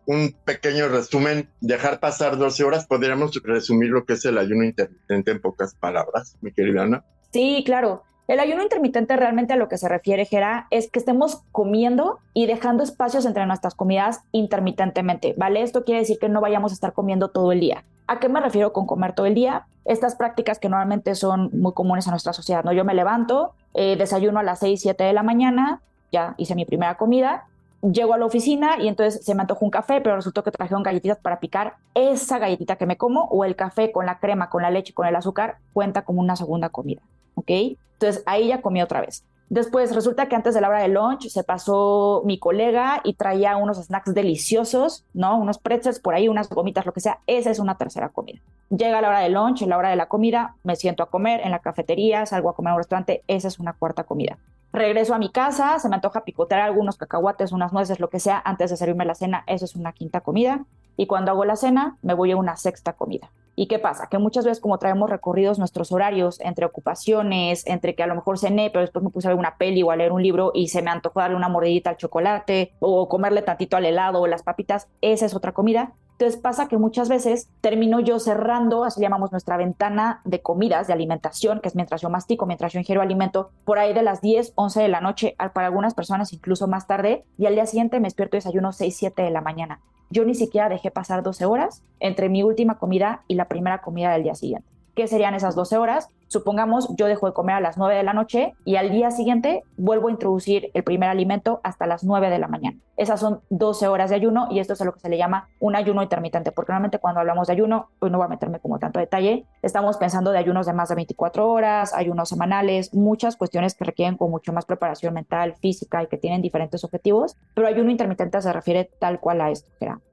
un 0.07 0.33
pequeño 0.45 0.87
resumen, 0.87 1.49
dejar 1.59 1.99
pasar 1.99 2.37
12 2.37 2.63
horas, 2.63 2.87
podríamos 2.87 3.31
resumir 3.43 3.89
lo 3.89 4.05
que 4.05 4.13
es 4.13 4.25
el 4.25 4.37
ayuno 4.37 4.63
intermitente 4.63 5.31
en 5.31 5.41
pocas 5.41 5.75
palabras, 5.75 6.37
mi 6.41 6.51
querida 6.51 6.83
Ana. 6.83 7.03
Sí, 7.31 7.61
claro. 7.65 8.03
El 8.27 8.39
ayuno 8.39 8.63
intermitente 8.63 9.15
realmente 9.15 9.53
a 9.53 9.57
lo 9.57 9.69
que 9.69 9.77
se 9.77 9.87
refiere, 9.87 10.25
Gera, 10.25 10.67
es 10.69 10.89
que 10.89 10.99
estemos 10.99 11.43
comiendo 11.51 12.19
y 12.33 12.45
dejando 12.45 12.83
espacios 12.83 13.25
entre 13.25 13.45
nuestras 13.45 13.75
comidas 13.75 14.21
intermitentemente, 14.31 15.33
¿vale? 15.37 15.61
Esto 15.61 15.83
quiere 15.83 16.01
decir 16.01 16.17
que 16.19 16.27
no 16.27 16.41
vayamos 16.41 16.71
a 16.71 16.75
estar 16.75 16.93
comiendo 16.93 17.29
todo 17.29 17.51
el 17.51 17.59
día. 17.59 17.83
¿A 18.07 18.19
qué 18.19 18.27
me 18.27 18.41
refiero 18.41 18.73
con 18.73 18.85
comer 18.85 19.13
todo 19.13 19.25
el 19.25 19.33
día? 19.33 19.67
Estas 19.85 20.15
prácticas 20.15 20.59
que 20.59 20.67
normalmente 20.67 21.15
son 21.15 21.49
muy 21.53 21.73
comunes 21.73 22.07
a 22.07 22.11
nuestra 22.11 22.33
sociedad, 22.33 22.63
¿no? 22.63 22.73
Yo 22.73 22.83
me 22.83 22.93
levanto, 22.93 23.53
eh, 23.73 23.95
desayuno 23.97 24.39
a 24.39 24.43
las 24.43 24.59
6, 24.59 24.81
7 24.81 25.03
de 25.05 25.13
la 25.13 25.23
mañana, 25.23 25.81
ya 26.11 26.33
hice 26.37 26.55
mi 26.55 26.65
primera 26.65 26.95
comida, 26.95 27.45
llego 27.81 28.13
a 28.13 28.17
la 28.17 28.25
oficina 28.25 28.79
y 28.79 28.87
entonces 28.87 29.23
se 29.23 29.35
me 29.35 29.41
antojó 29.41 29.65
un 29.65 29.71
café, 29.71 30.01
pero 30.01 30.15
resultó 30.15 30.43
que 30.43 30.51
trajeron 30.51 30.83
galletitas 30.83 31.19
para 31.19 31.39
picar 31.39 31.75
esa 31.93 32.39
galletita 32.39 32.75
que 32.75 32.85
me 32.85 32.97
como 32.97 33.25
o 33.25 33.45
el 33.45 33.55
café 33.55 33.91
con 33.91 34.05
la 34.05 34.19
crema, 34.19 34.49
con 34.49 34.61
la 34.61 34.71
leche, 34.71 34.93
con 34.93 35.07
el 35.07 35.15
azúcar, 35.15 35.57
cuenta 35.73 36.03
como 36.03 36.21
una 36.21 36.35
segunda 36.35 36.69
comida, 36.69 37.01
¿ok? 37.35 37.51
Entonces 37.93 38.23
ahí 38.25 38.47
ya 38.47 38.61
comí 38.61 38.81
otra 38.81 39.01
vez. 39.01 39.23
Después 39.49 39.95
resulta 39.95 40.27
que 40.27 40.35
antes 40.35 40.53
de 40.53 40.59
la 40.59 40.67
hora 40.67 40.81
de 40.81 40.89
lunch 40.89 41.29
se 41.29 41.43
pasó 41.43 42.21
mi 42.25 42.37
colega 42.37 42.99
y 43.05 43.13
traía 43.13 43.55
unos 43.55 43.77
snacks 43.77 44.13
deliciosos, 44.13 45.05
¿no? 45.13 45.37
Unos 45.37 45.57
pretzels 45.57 46.01
por 46.01 46.15
ahí, 46.15 46.27
unas 46.27 46.49
gomitas, 46.49 46.85
lo 46.85 46.91
que 46.91 46.99
sea. 46.99 47.19
Esa 47.27 47.49
es 47.49 47.59
una 47.59 47.77
tercera 47.77 48.09
comida. 48.09 48.41
Llega 48.69 48.99
la 48.99 49.07
hora 49.07 49.19
de 49.19 49.29
lunch, 49.29 49.61
la 49.61 49.77
hora 49.77 49.89
de 49.89 49.95
la 49.95 50.07
comida, 50.07 50.55
me 50.63 50.75
siento 50.75 51.01
a 51.01 51.09
comer 51.09 51.39
en 51.45 51.51
la 51.51 51.59
cafetería, 51.59 52.25
salgo 52.25 52.49
a 52.49 52.55
comer 52.55 52.71
a 52.71 52.73
un 52.73 52.79
restaurante, 52.79 53.23
esa 53.27 53.47
es 53.47 53.57
una 53.57 53.71
cuarta 53.71 54.03
comida. 54.03 54.37
Regreso 54.77 55.15
a 55.15 55.17
mi 55.17 55.31
casa, 55.31 55.79
se 55.79 55.89
me 55.89 55.95
antoja 55.95 56.23
picotear 56.23 56.61
algunos 56.61 56.97
cacahuates, 56.97 57.51
unas 57.51 57.73
nueces, 57.73 57.99
lo 57.99 58.11
que 58.11 58.19
sea, 58.19 58.39
antes 58.45 58.69
de 58.69 58.77
servirme 58.77 59.05
la 59.05 59.15
cena, 59.15 59.43
eso 59.47 59.65
es 59.65 59.75
una 59.75 59.91
quinta 59.91 60.21
comida. 60.21 60.65
Y 60.97 61.07
cuando 61.07 61.31
hago 61.31 61.45
la 61.45 61.55
cena, 61.55 61.97
me 62.03 62.13
voy 62.13 62.31
a 62.31 62.37
una 62.37 62.55
sexta 62.57 62.93
comida. 62.93 63.31
¿Y 63.55 63.65
qué 63.65 63.79
pasa? 63.79 64.05
Que 64.05 64.19
muchas 64.19 64.45
veces 64.45 64.59
como 64.59 64.77
traemos 64.77 65.09
recorridos 65.09 65.57
nuestros 65.57 65.91
horarios 65.91 66.39
entre 66.41 66.67
ocupaciones, 66.67 67.65
entre 67.65 67.95
que 67.95 68.03
a 68.03 68.07
lo 68.07 68.13
mejor 68.13 68.37
cené, 68.37 68.69
pero 68.69 68.81
después 68.81 69.03
me 69.03 69.09
puse 69.09 69.27
a 69.27 69.31
ver 69.31 69.39
una 69.39 69.57
peli 69.57 69.81
o 69.81 69.89
a 69.89 69.95
leer 69.95 70.11
un 70.11 70.21
libro 70.21 70.51
y 70.53 70.67
se 70.67 70.83
me 70.83 70.91
antojó 70.91 71.21
darle 71.21 71.37
una 71.37 71.49
mordidita 71.49 71.89
al 71.89 71.97
chocolate 71.97 72.73
o 72.79 73.09
comerle 73.09 73.41
tantito 73.41 73.77
al 73.77 73.85
helado 73.85 74.21
o 74.21 74.27
las 74.27 74.43
papitas, 74.43 74.89
esa 75.01 75.25
es 75.25 75.33
otra 75.33 75.53
comida. 75.53 75.93
Entonces 76.19 76.41
pasa 76.41 76.67
que 76.67 76.79
muchas 76.79 77.09
veces 77.09 77.47
termino 77.61 77.99
yo 77.99 78.17
cerrando, 78.17 78.83
así 78.83 78.99
llamamos 78.99 79.31
nuestra 79.31 79.55
ventana 79.55 80.21
de 80.25 80.41
comidas, 80.41 80.87
de 80.87 80.93
alimentación, 80.93 81.59
que 81.59 81.67
es 81.67 81.75
mientras 81.75 82.01
yo 82.01 82.09
mastico, 82.09 82.47
mientras 82.47 82.73
yo 82.73 82.79
ingiero 82.79 83.03
alimento, 83.03 83.51
por 83.65 83.77
ahí 83.77 83.93
de 83.93 84.01
las 84.01 84.19
10, 84.21 84.53
11 84.55 84.81
de 84.81 84.87
la 84.87 84.99
noche, 84.99 85.35
para 85.53 85.67
algunas 85.67 85.93
personas 85.93 86.33
incluso 86.33 86.67
más 86.67 86.87
tarde, 86.87 87.23
y 87.37 87.45
al 87.45 87.53
día 87.53 87.67
siguiente 87.67 87.99
me 87.99 88.07
despierto 88.07 88.35
y 88.35 88.39
desayuno 88.39 88.71
6, 88.71 88.97
7 88.97 89.21
de 89.21 89.29
la 89.29 89.41
mañana. 89.41 89.79
Yo 90.09 90.25
ni 90.25 90.33
siquiera 90.33 90.69
dejé 90.69 90.89
pasar 90.89 91.21
12 91.21 91.45
horas 91.45 91.83
entre 91.99 92.29
mi 92.29 92.41
última 92.41 92.79
comida 92.79 93.21
y 93.27 93.35
la 93.35 93.47
primera 93.47 93.81
comida 93.81 94.11
del 94.11 94.23
día 94.23 94.33
siguiente. 94.33 94.67
¿Qué 94.95 95.05
serían 95.05 95.35
esas 95.35 95.53
12 95.53 95.77
horas? 95.77 96.09
Supongamos 96.27 96.93
yo 96.95 97.07
dejo 97.07 97.27
de 97.27 97.33
comer 97.33 97.55
a 97.55 97.61
las 97.61 97.77
9 97.77 97.95
de 97.95 98.03
la 98.03 98.13
noche 98.13 98.53
y 98.65 98.75
al 98.75 98.91
día 98.91 99.11
siguiente 99.11 99.63
vuelvo 99.77 100.09
a 100.09 100.11
introducir 100.11 100.71
el 100.73 100.83
primer 100.83 101.09
alimento 101.09 101.61
hasta 101.63 101.87
las 101.87 102.03
9 102.03 102.29
de 102.29 102.39
la 102.39 102.47
mañana. 102.47 102.77
Esas 102.97 103.19
son 103.19 103.41
12 103.49 103.87
horas 103.87 104.09
de 104.09 104.15
ayuno 104.15 104.47
y 104.49 104.59
esto 104.59 104.73
es 104.73 104.81
a 104.81 104.85
lo 104.85 104.93
que 104.93 104.99
se 104.99 105.09
le 105.09 105.17
llama 105.17 105.49
un 105.59 105.75
ayuno 105.75 106.01
intermitente, 106.01 106.51
porque 106.51 106.71
normalmente 106.71 106.97
cuando 106.97 107.19
hablamos 107.19 107.47
de 107.47 107.53
ayuno, 107.53 107.89
hoy 107.99 108.09
no 108.09 108.17
voy 108.17 108.25
a 108.25 108.29
meterme 108.29 108.59
como 108.59 108.79
tanto 108.79 108.99
detalle, 108.99 109.45
estamos 109.61 109.97
pensando 109.97 110.31
de 110.31 110.39
ayunos 110.39 110.65
de 110.65 110.73
más 110.73 110.89
de 110.89 110.95
24 110.95 111.47
horas, 111.47 111.93
ayunos 111.93 112.29
semanales, 112.29 112.93
muchas 112.95 113.37
cuestiones 113.37 113.75
que 113.75 113.85
requieren 113.85 114.17
con 114.17 114.31
mucho 114.31 114.51
más 114.51 114.65
preparación 114.65 115.13
mental, 115.13 115.55
física 115.61 116.01
y 116.01 116.07
que 116.07 116.17
tienen 116.17 116.41
diferentes 116.41 116.83
objetivos, 116.83 117.37
pero 117.53 117.67
ayuno 117.67 117.91
intermitente 117.91 118.41
se 118.41 118.51
refiere 118.51 118.89
tal 118.99 119.19
cual 119.19 119.41
a 119.41 119.51
esto, 119.51 119.69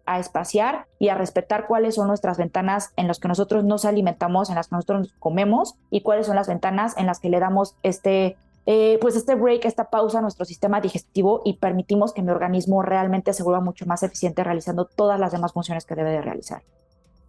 a 0.06 0.18
espaciar 0.18 0.86
y 0.98 1.08
a 1.08 1.14
respetar 1.14 1.66
cuáles 1.66 1.94
son 1.94 2.08
nuestras 2.08 2.36
ventanas 2.36 2.92
en 2.96 3.08
las 3.08 3.18
que 3.18 3.28
nosotros 3.28 3.64
nos 3.64 3.84
alimentamos, 3.84 4.50
en 4.50 4.56
las 4.56 4.68
que 4.68 4.76
nosotros 4.76 5.14
comemos 5.18 5.76
y 5.90 6.02
cuáles 6.04 6.26
son 6.26 6.36
las 6.36 6.46
ventanas 6.46 6.96
en 6.96 7.06
las 7.06 7.18
que 7.18 7.30
le 7.30 7.40
damos 7.40 7.74
este, 7.82 8.36
eh, 8.66 8.98
pues 9.00 9.16
este 9.16 9.34
break, 9.34 9.64
esta 9.64 9.90
pausa 9.90 10.18
a 10.18 10.22
nuestro 10.22 10.44
sistema 10.44 10.80
digestivo 10.80 11.42
y 11.44 11.54
permitimos 11.54 12.12
que 12.12 12.22
mi 12.22 12.30
organismo 12.30 12.82
realmente 12.82 13.32
se 13.32 13.42
vuelva 13.42 13.60
mucho 13.60 13.86
más 13.86 14.04
eficiente 14.04 14.44
realizando 14.44 14.84
todas 14.84 15.18
las 15.18 15.32
demás 15.32 15.52
funciones 15.52 15.84
que 15.84 15.96
debe 15.96 16.10
de 16.10 16.22
realizar. 16.22 16.62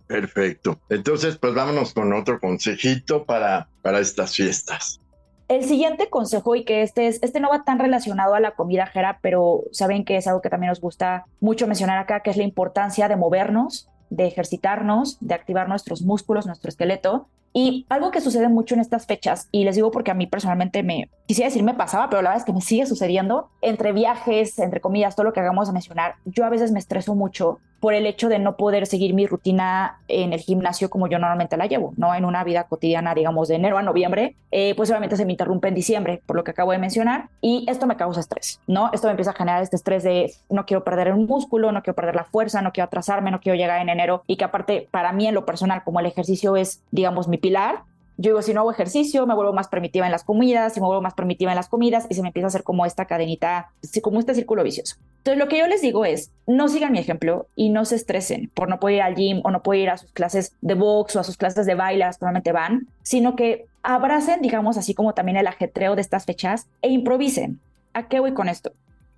Perfecto. 0.06 0.80
Entonces, 0.90 1.38
pues 1.38 1.56
vámonos 1.56 1.94
con 1.94 2.14
otro 2.14 2.40
consejito 2.40 3.26
para, 3.26 3.70
para 3.82 4.00
estas 4.00 4.36
fiestas. 4.36 5.00
El 5.48 5.64
siguiente 5.64 6.10
consejo, 6.10 6.56
y 6.56 6.64
que 6.64 6.82
este 6.82 7.08
es, 7.08 7.22
este 7.22 7.40
no 7.40 7.50
va 7.50 7.64
tan 7.64 7.80
relacionado 7.80 8.34
a 8.34 8.40
la 8.40 8.52
comida 8.52 8.88
jera, 8.88 9.20
pero 9.22 9.64
saben 9.72 10.04
que 10.04 10.18
es 10.18 10.28
algo 10.28 10.42
que 10.42 10.50
también 10.50 10.70
nos 10.70 10.82
gusta 10.82 11.26
mucho 11.40 11.68
mencionar 11.68 11.98
acá, 11.98 12.22
que 12.22 12.32
es 12.32 12.38
la 12.38 12.44
importancia 12.44 13.08
de 13.08 13.16
movernos, 13.16 13.90
de 14.10 14.28
ejercitarnos, 14.28 15.18
de 15.22 15.34
activar 15.36 15.70
nuestros 15.70 16.02
músculos, 16.02 16.46
nuestro 16.46 16.70
esqueleto, 16.70 17.28
Y 17.58 17.86
algo 17.88 18.12
que 18.12 18.20
sucede 18.20 18.50
mucho 18.50 18.76
en 18.76 18.82
estas 18.82 19.06
fechas, 19.06 19.48
y 19.50 19.64
les 19.64 19.76
digo 19.76 19.90
porque 19.90 20.12
a 20.12 20.14
mí 20.14 20.28
personalmente 20.28 20.84
me, 20.84 21.10
quisiera 21.26 21.48
decir 21.48 21.64
me 21.64 21.74
pasaba, 21.74 22.10
pero 22.10 22.22
la 22.22 22.32
verdad 22.32 22.42
es 22.42 22.46
que 22.46 22.52
me 22.52 22.60
sigue 22.60 22.86
sucediendo, 22.86 23.50
entre 23.62 23.94
viajes, 23.94 24.60
entre 24.60 24.82
comidas, 24.82 25.16
todo 25.16 25.24
lo 25.24 25.32
que 25.32 25.40
hagamos 25.40 25.70
a 25.70 25.72
mencionar, 25.72 26.16
yo 26.26 26.44
a 26.44 26.50
veces 26.50 26.74
me 26.74 26.80
estreso 26.80 27.16
mucho 27.16 27.62
por 27.80 27.94
el 27.94 28.08
hecho 28.08 28.30
de 28.30 28.40
no 28.40 28.58
poder 28.58 28.88
seguir 28.88 29.14
mi 29.14 29.28
rutina 29.28 30.00
en 30.08 30.34
el 30.34 30.40
gimnasio 30.40 30.90
como 30.90 31.08
yo 31.08 31.20
normalmente 31.20 31.56
la 31.56 31.68
llevo, 31.68 31.94
¿no? 31.98 32.16
En 32.16 32.26
una 32.26 32.44
vida 32.44 32.64
cotidiana, 32.64 33.14
digamos, 33.14 33.48
de 33.48 33.56
enero 33.56 33.78
a 33.78 33.84
noviembre, 33.84 34.36
eh, 34.50 34.74
pues 34.76 34.90
obviamente 34.90 35.16
se 35.18 35.24
me 35.26 35.34
interrumpe 35.34 35.68
en 35.68 35.76
diciembre, 35.76 36.22
por 36.26 36.36
lo 36.36 36.44
que 36.44 36.50
acabo 36.50 36.72
de 36.72 36.80
mencionar, 36.80 37.30
y 37.42 37.64
esto 37.70 37.86
me 37.86 37.96
causa 37.96 38.22
estrés, 38.22 38.60
¿no? 38.66 38.90
Esto 38.92 39.08
me 39.08 39.12
empieza 39.12 39.32
a 39.32 39.36
generar 39.36 39.62
este 39.62 39.76
estrés 39.76 40.04
de 40.04 40.34
no 40.50 40.66
quiero 40.66 40.84
perder 40.84 41.14
un 41.14 41.28
músculo, 41.28 41.72
no 41.72 41.84
quiero 41.84 41.96
perder 41.96 42.16
la 42.16 42.24
fuerza, 42.24 42.62
no 42.62 42.72
quiero 42.72 42.86
atrasarme, 42.86 43.30
no 43.30 43.40
quiero 43.40 43.56
llegar 43.56 43.82
en 43.82 43.90
enero, 43.90 44.24
y 44.26 44.38
que 44.38 44.46
aparte, 44.46 44.88
para 44.90 45.12
mí 45.12 45.28
en 45.28 45.36
lo 45.36 45.46
personal, 45.46 45.84
como 45.84 46.00
el 46.00 46.08
ejercicio 46.08 46.56
es, 46.56 46.82
digamos, 46.92 47.28
mi 47.28 47.38
pilar, 47.46 47.84
yo 48.18 48.32
digo, 48.32 48.42
si 48.42 48.56
no 48.56 48.62
hago 48.62 48.72
ejercicio, 48.72 49.28
me 49.28 49.36
vuelvo 49.36 49.54
más 49.54 49.68
primitiva 49.68 50.08
en 50.08 50.12
las 50.12 50.24
comidas, 50.24 50.74
si 50.74 50.80
me 50.80 50.88
vuelvo 50.88 51.04
más 51.04 51.14
primitiva 51.14 51.52
en 51.52 51.58
las 51.58 51.70
comidas, 51.70 52.08
y 52.10 52.16
se 52.16 52.24
me 52.24 52.30
empieza 52.30 52.48
a 52.48 52.48
hacer 52.48 52.64
como 52.64 52.88
esta 52.88 53.06
cadenita, 53.06 53.70
como 54.02 54.20
este 54.20 54.34
círculo 54.34 54.64
vicioso. 54.64 54.96
Entonces, 55.18 55.38
lo 55.38 55.48
que 55.48 55.60
yo 55.60 55.68
les 55.68 55.82
digo 55.82 56.06
es, 56.06 56.32
no 56.48 56.68
sigan 56.68 56.94
mi 56.94 57.00
ejemplo 57.00 57.48
y 57.56 57.70
no 57.70 57.86
se 57.86 57.96
estresen 57.96 58.50
por 58.56 58.68
no 58.68 58.80
poder 58.80 58.96
ir 58.96 59.02
al 59.04 59.16
gym 59.16 59.42
o 59.44 59.52
no 59.52 59.62
poder 59.62 59.82
ir 59.82 59.90
a 59.92 59.98
sus 59.98 60.12
clases 60.12 60.56
de 60.62 60.74
box 60.74 61.16
o 61.16 61.20
a 61.20 61.24
sus 61.24 61.38
clases 61.38 61.68
de 61.68 61.76
baile, 61.76 62.06
las 62.06 62.18
que 62.44 62.52
van, 62.52 62.88
sino 63.04 63.36
que 63.36 63.66
abracen, 63.84 64.42
digamos, 64.42 64.78
así 64.78 64.96
como 64.96 65.14
también 65.14 65.38
el 65.38 65.48
ajetreo 65.48 65.96
de 65.96 66.02
estas 66.02 66.26
fechas 66.26 66.68
e 66.82 66.90
improvisen. 66.90 67.60
¿A 67.94 68.08
qué 68.08 68.20
voy 68.20 68.34
con 68.34 68.50
esto? 68.50 68.72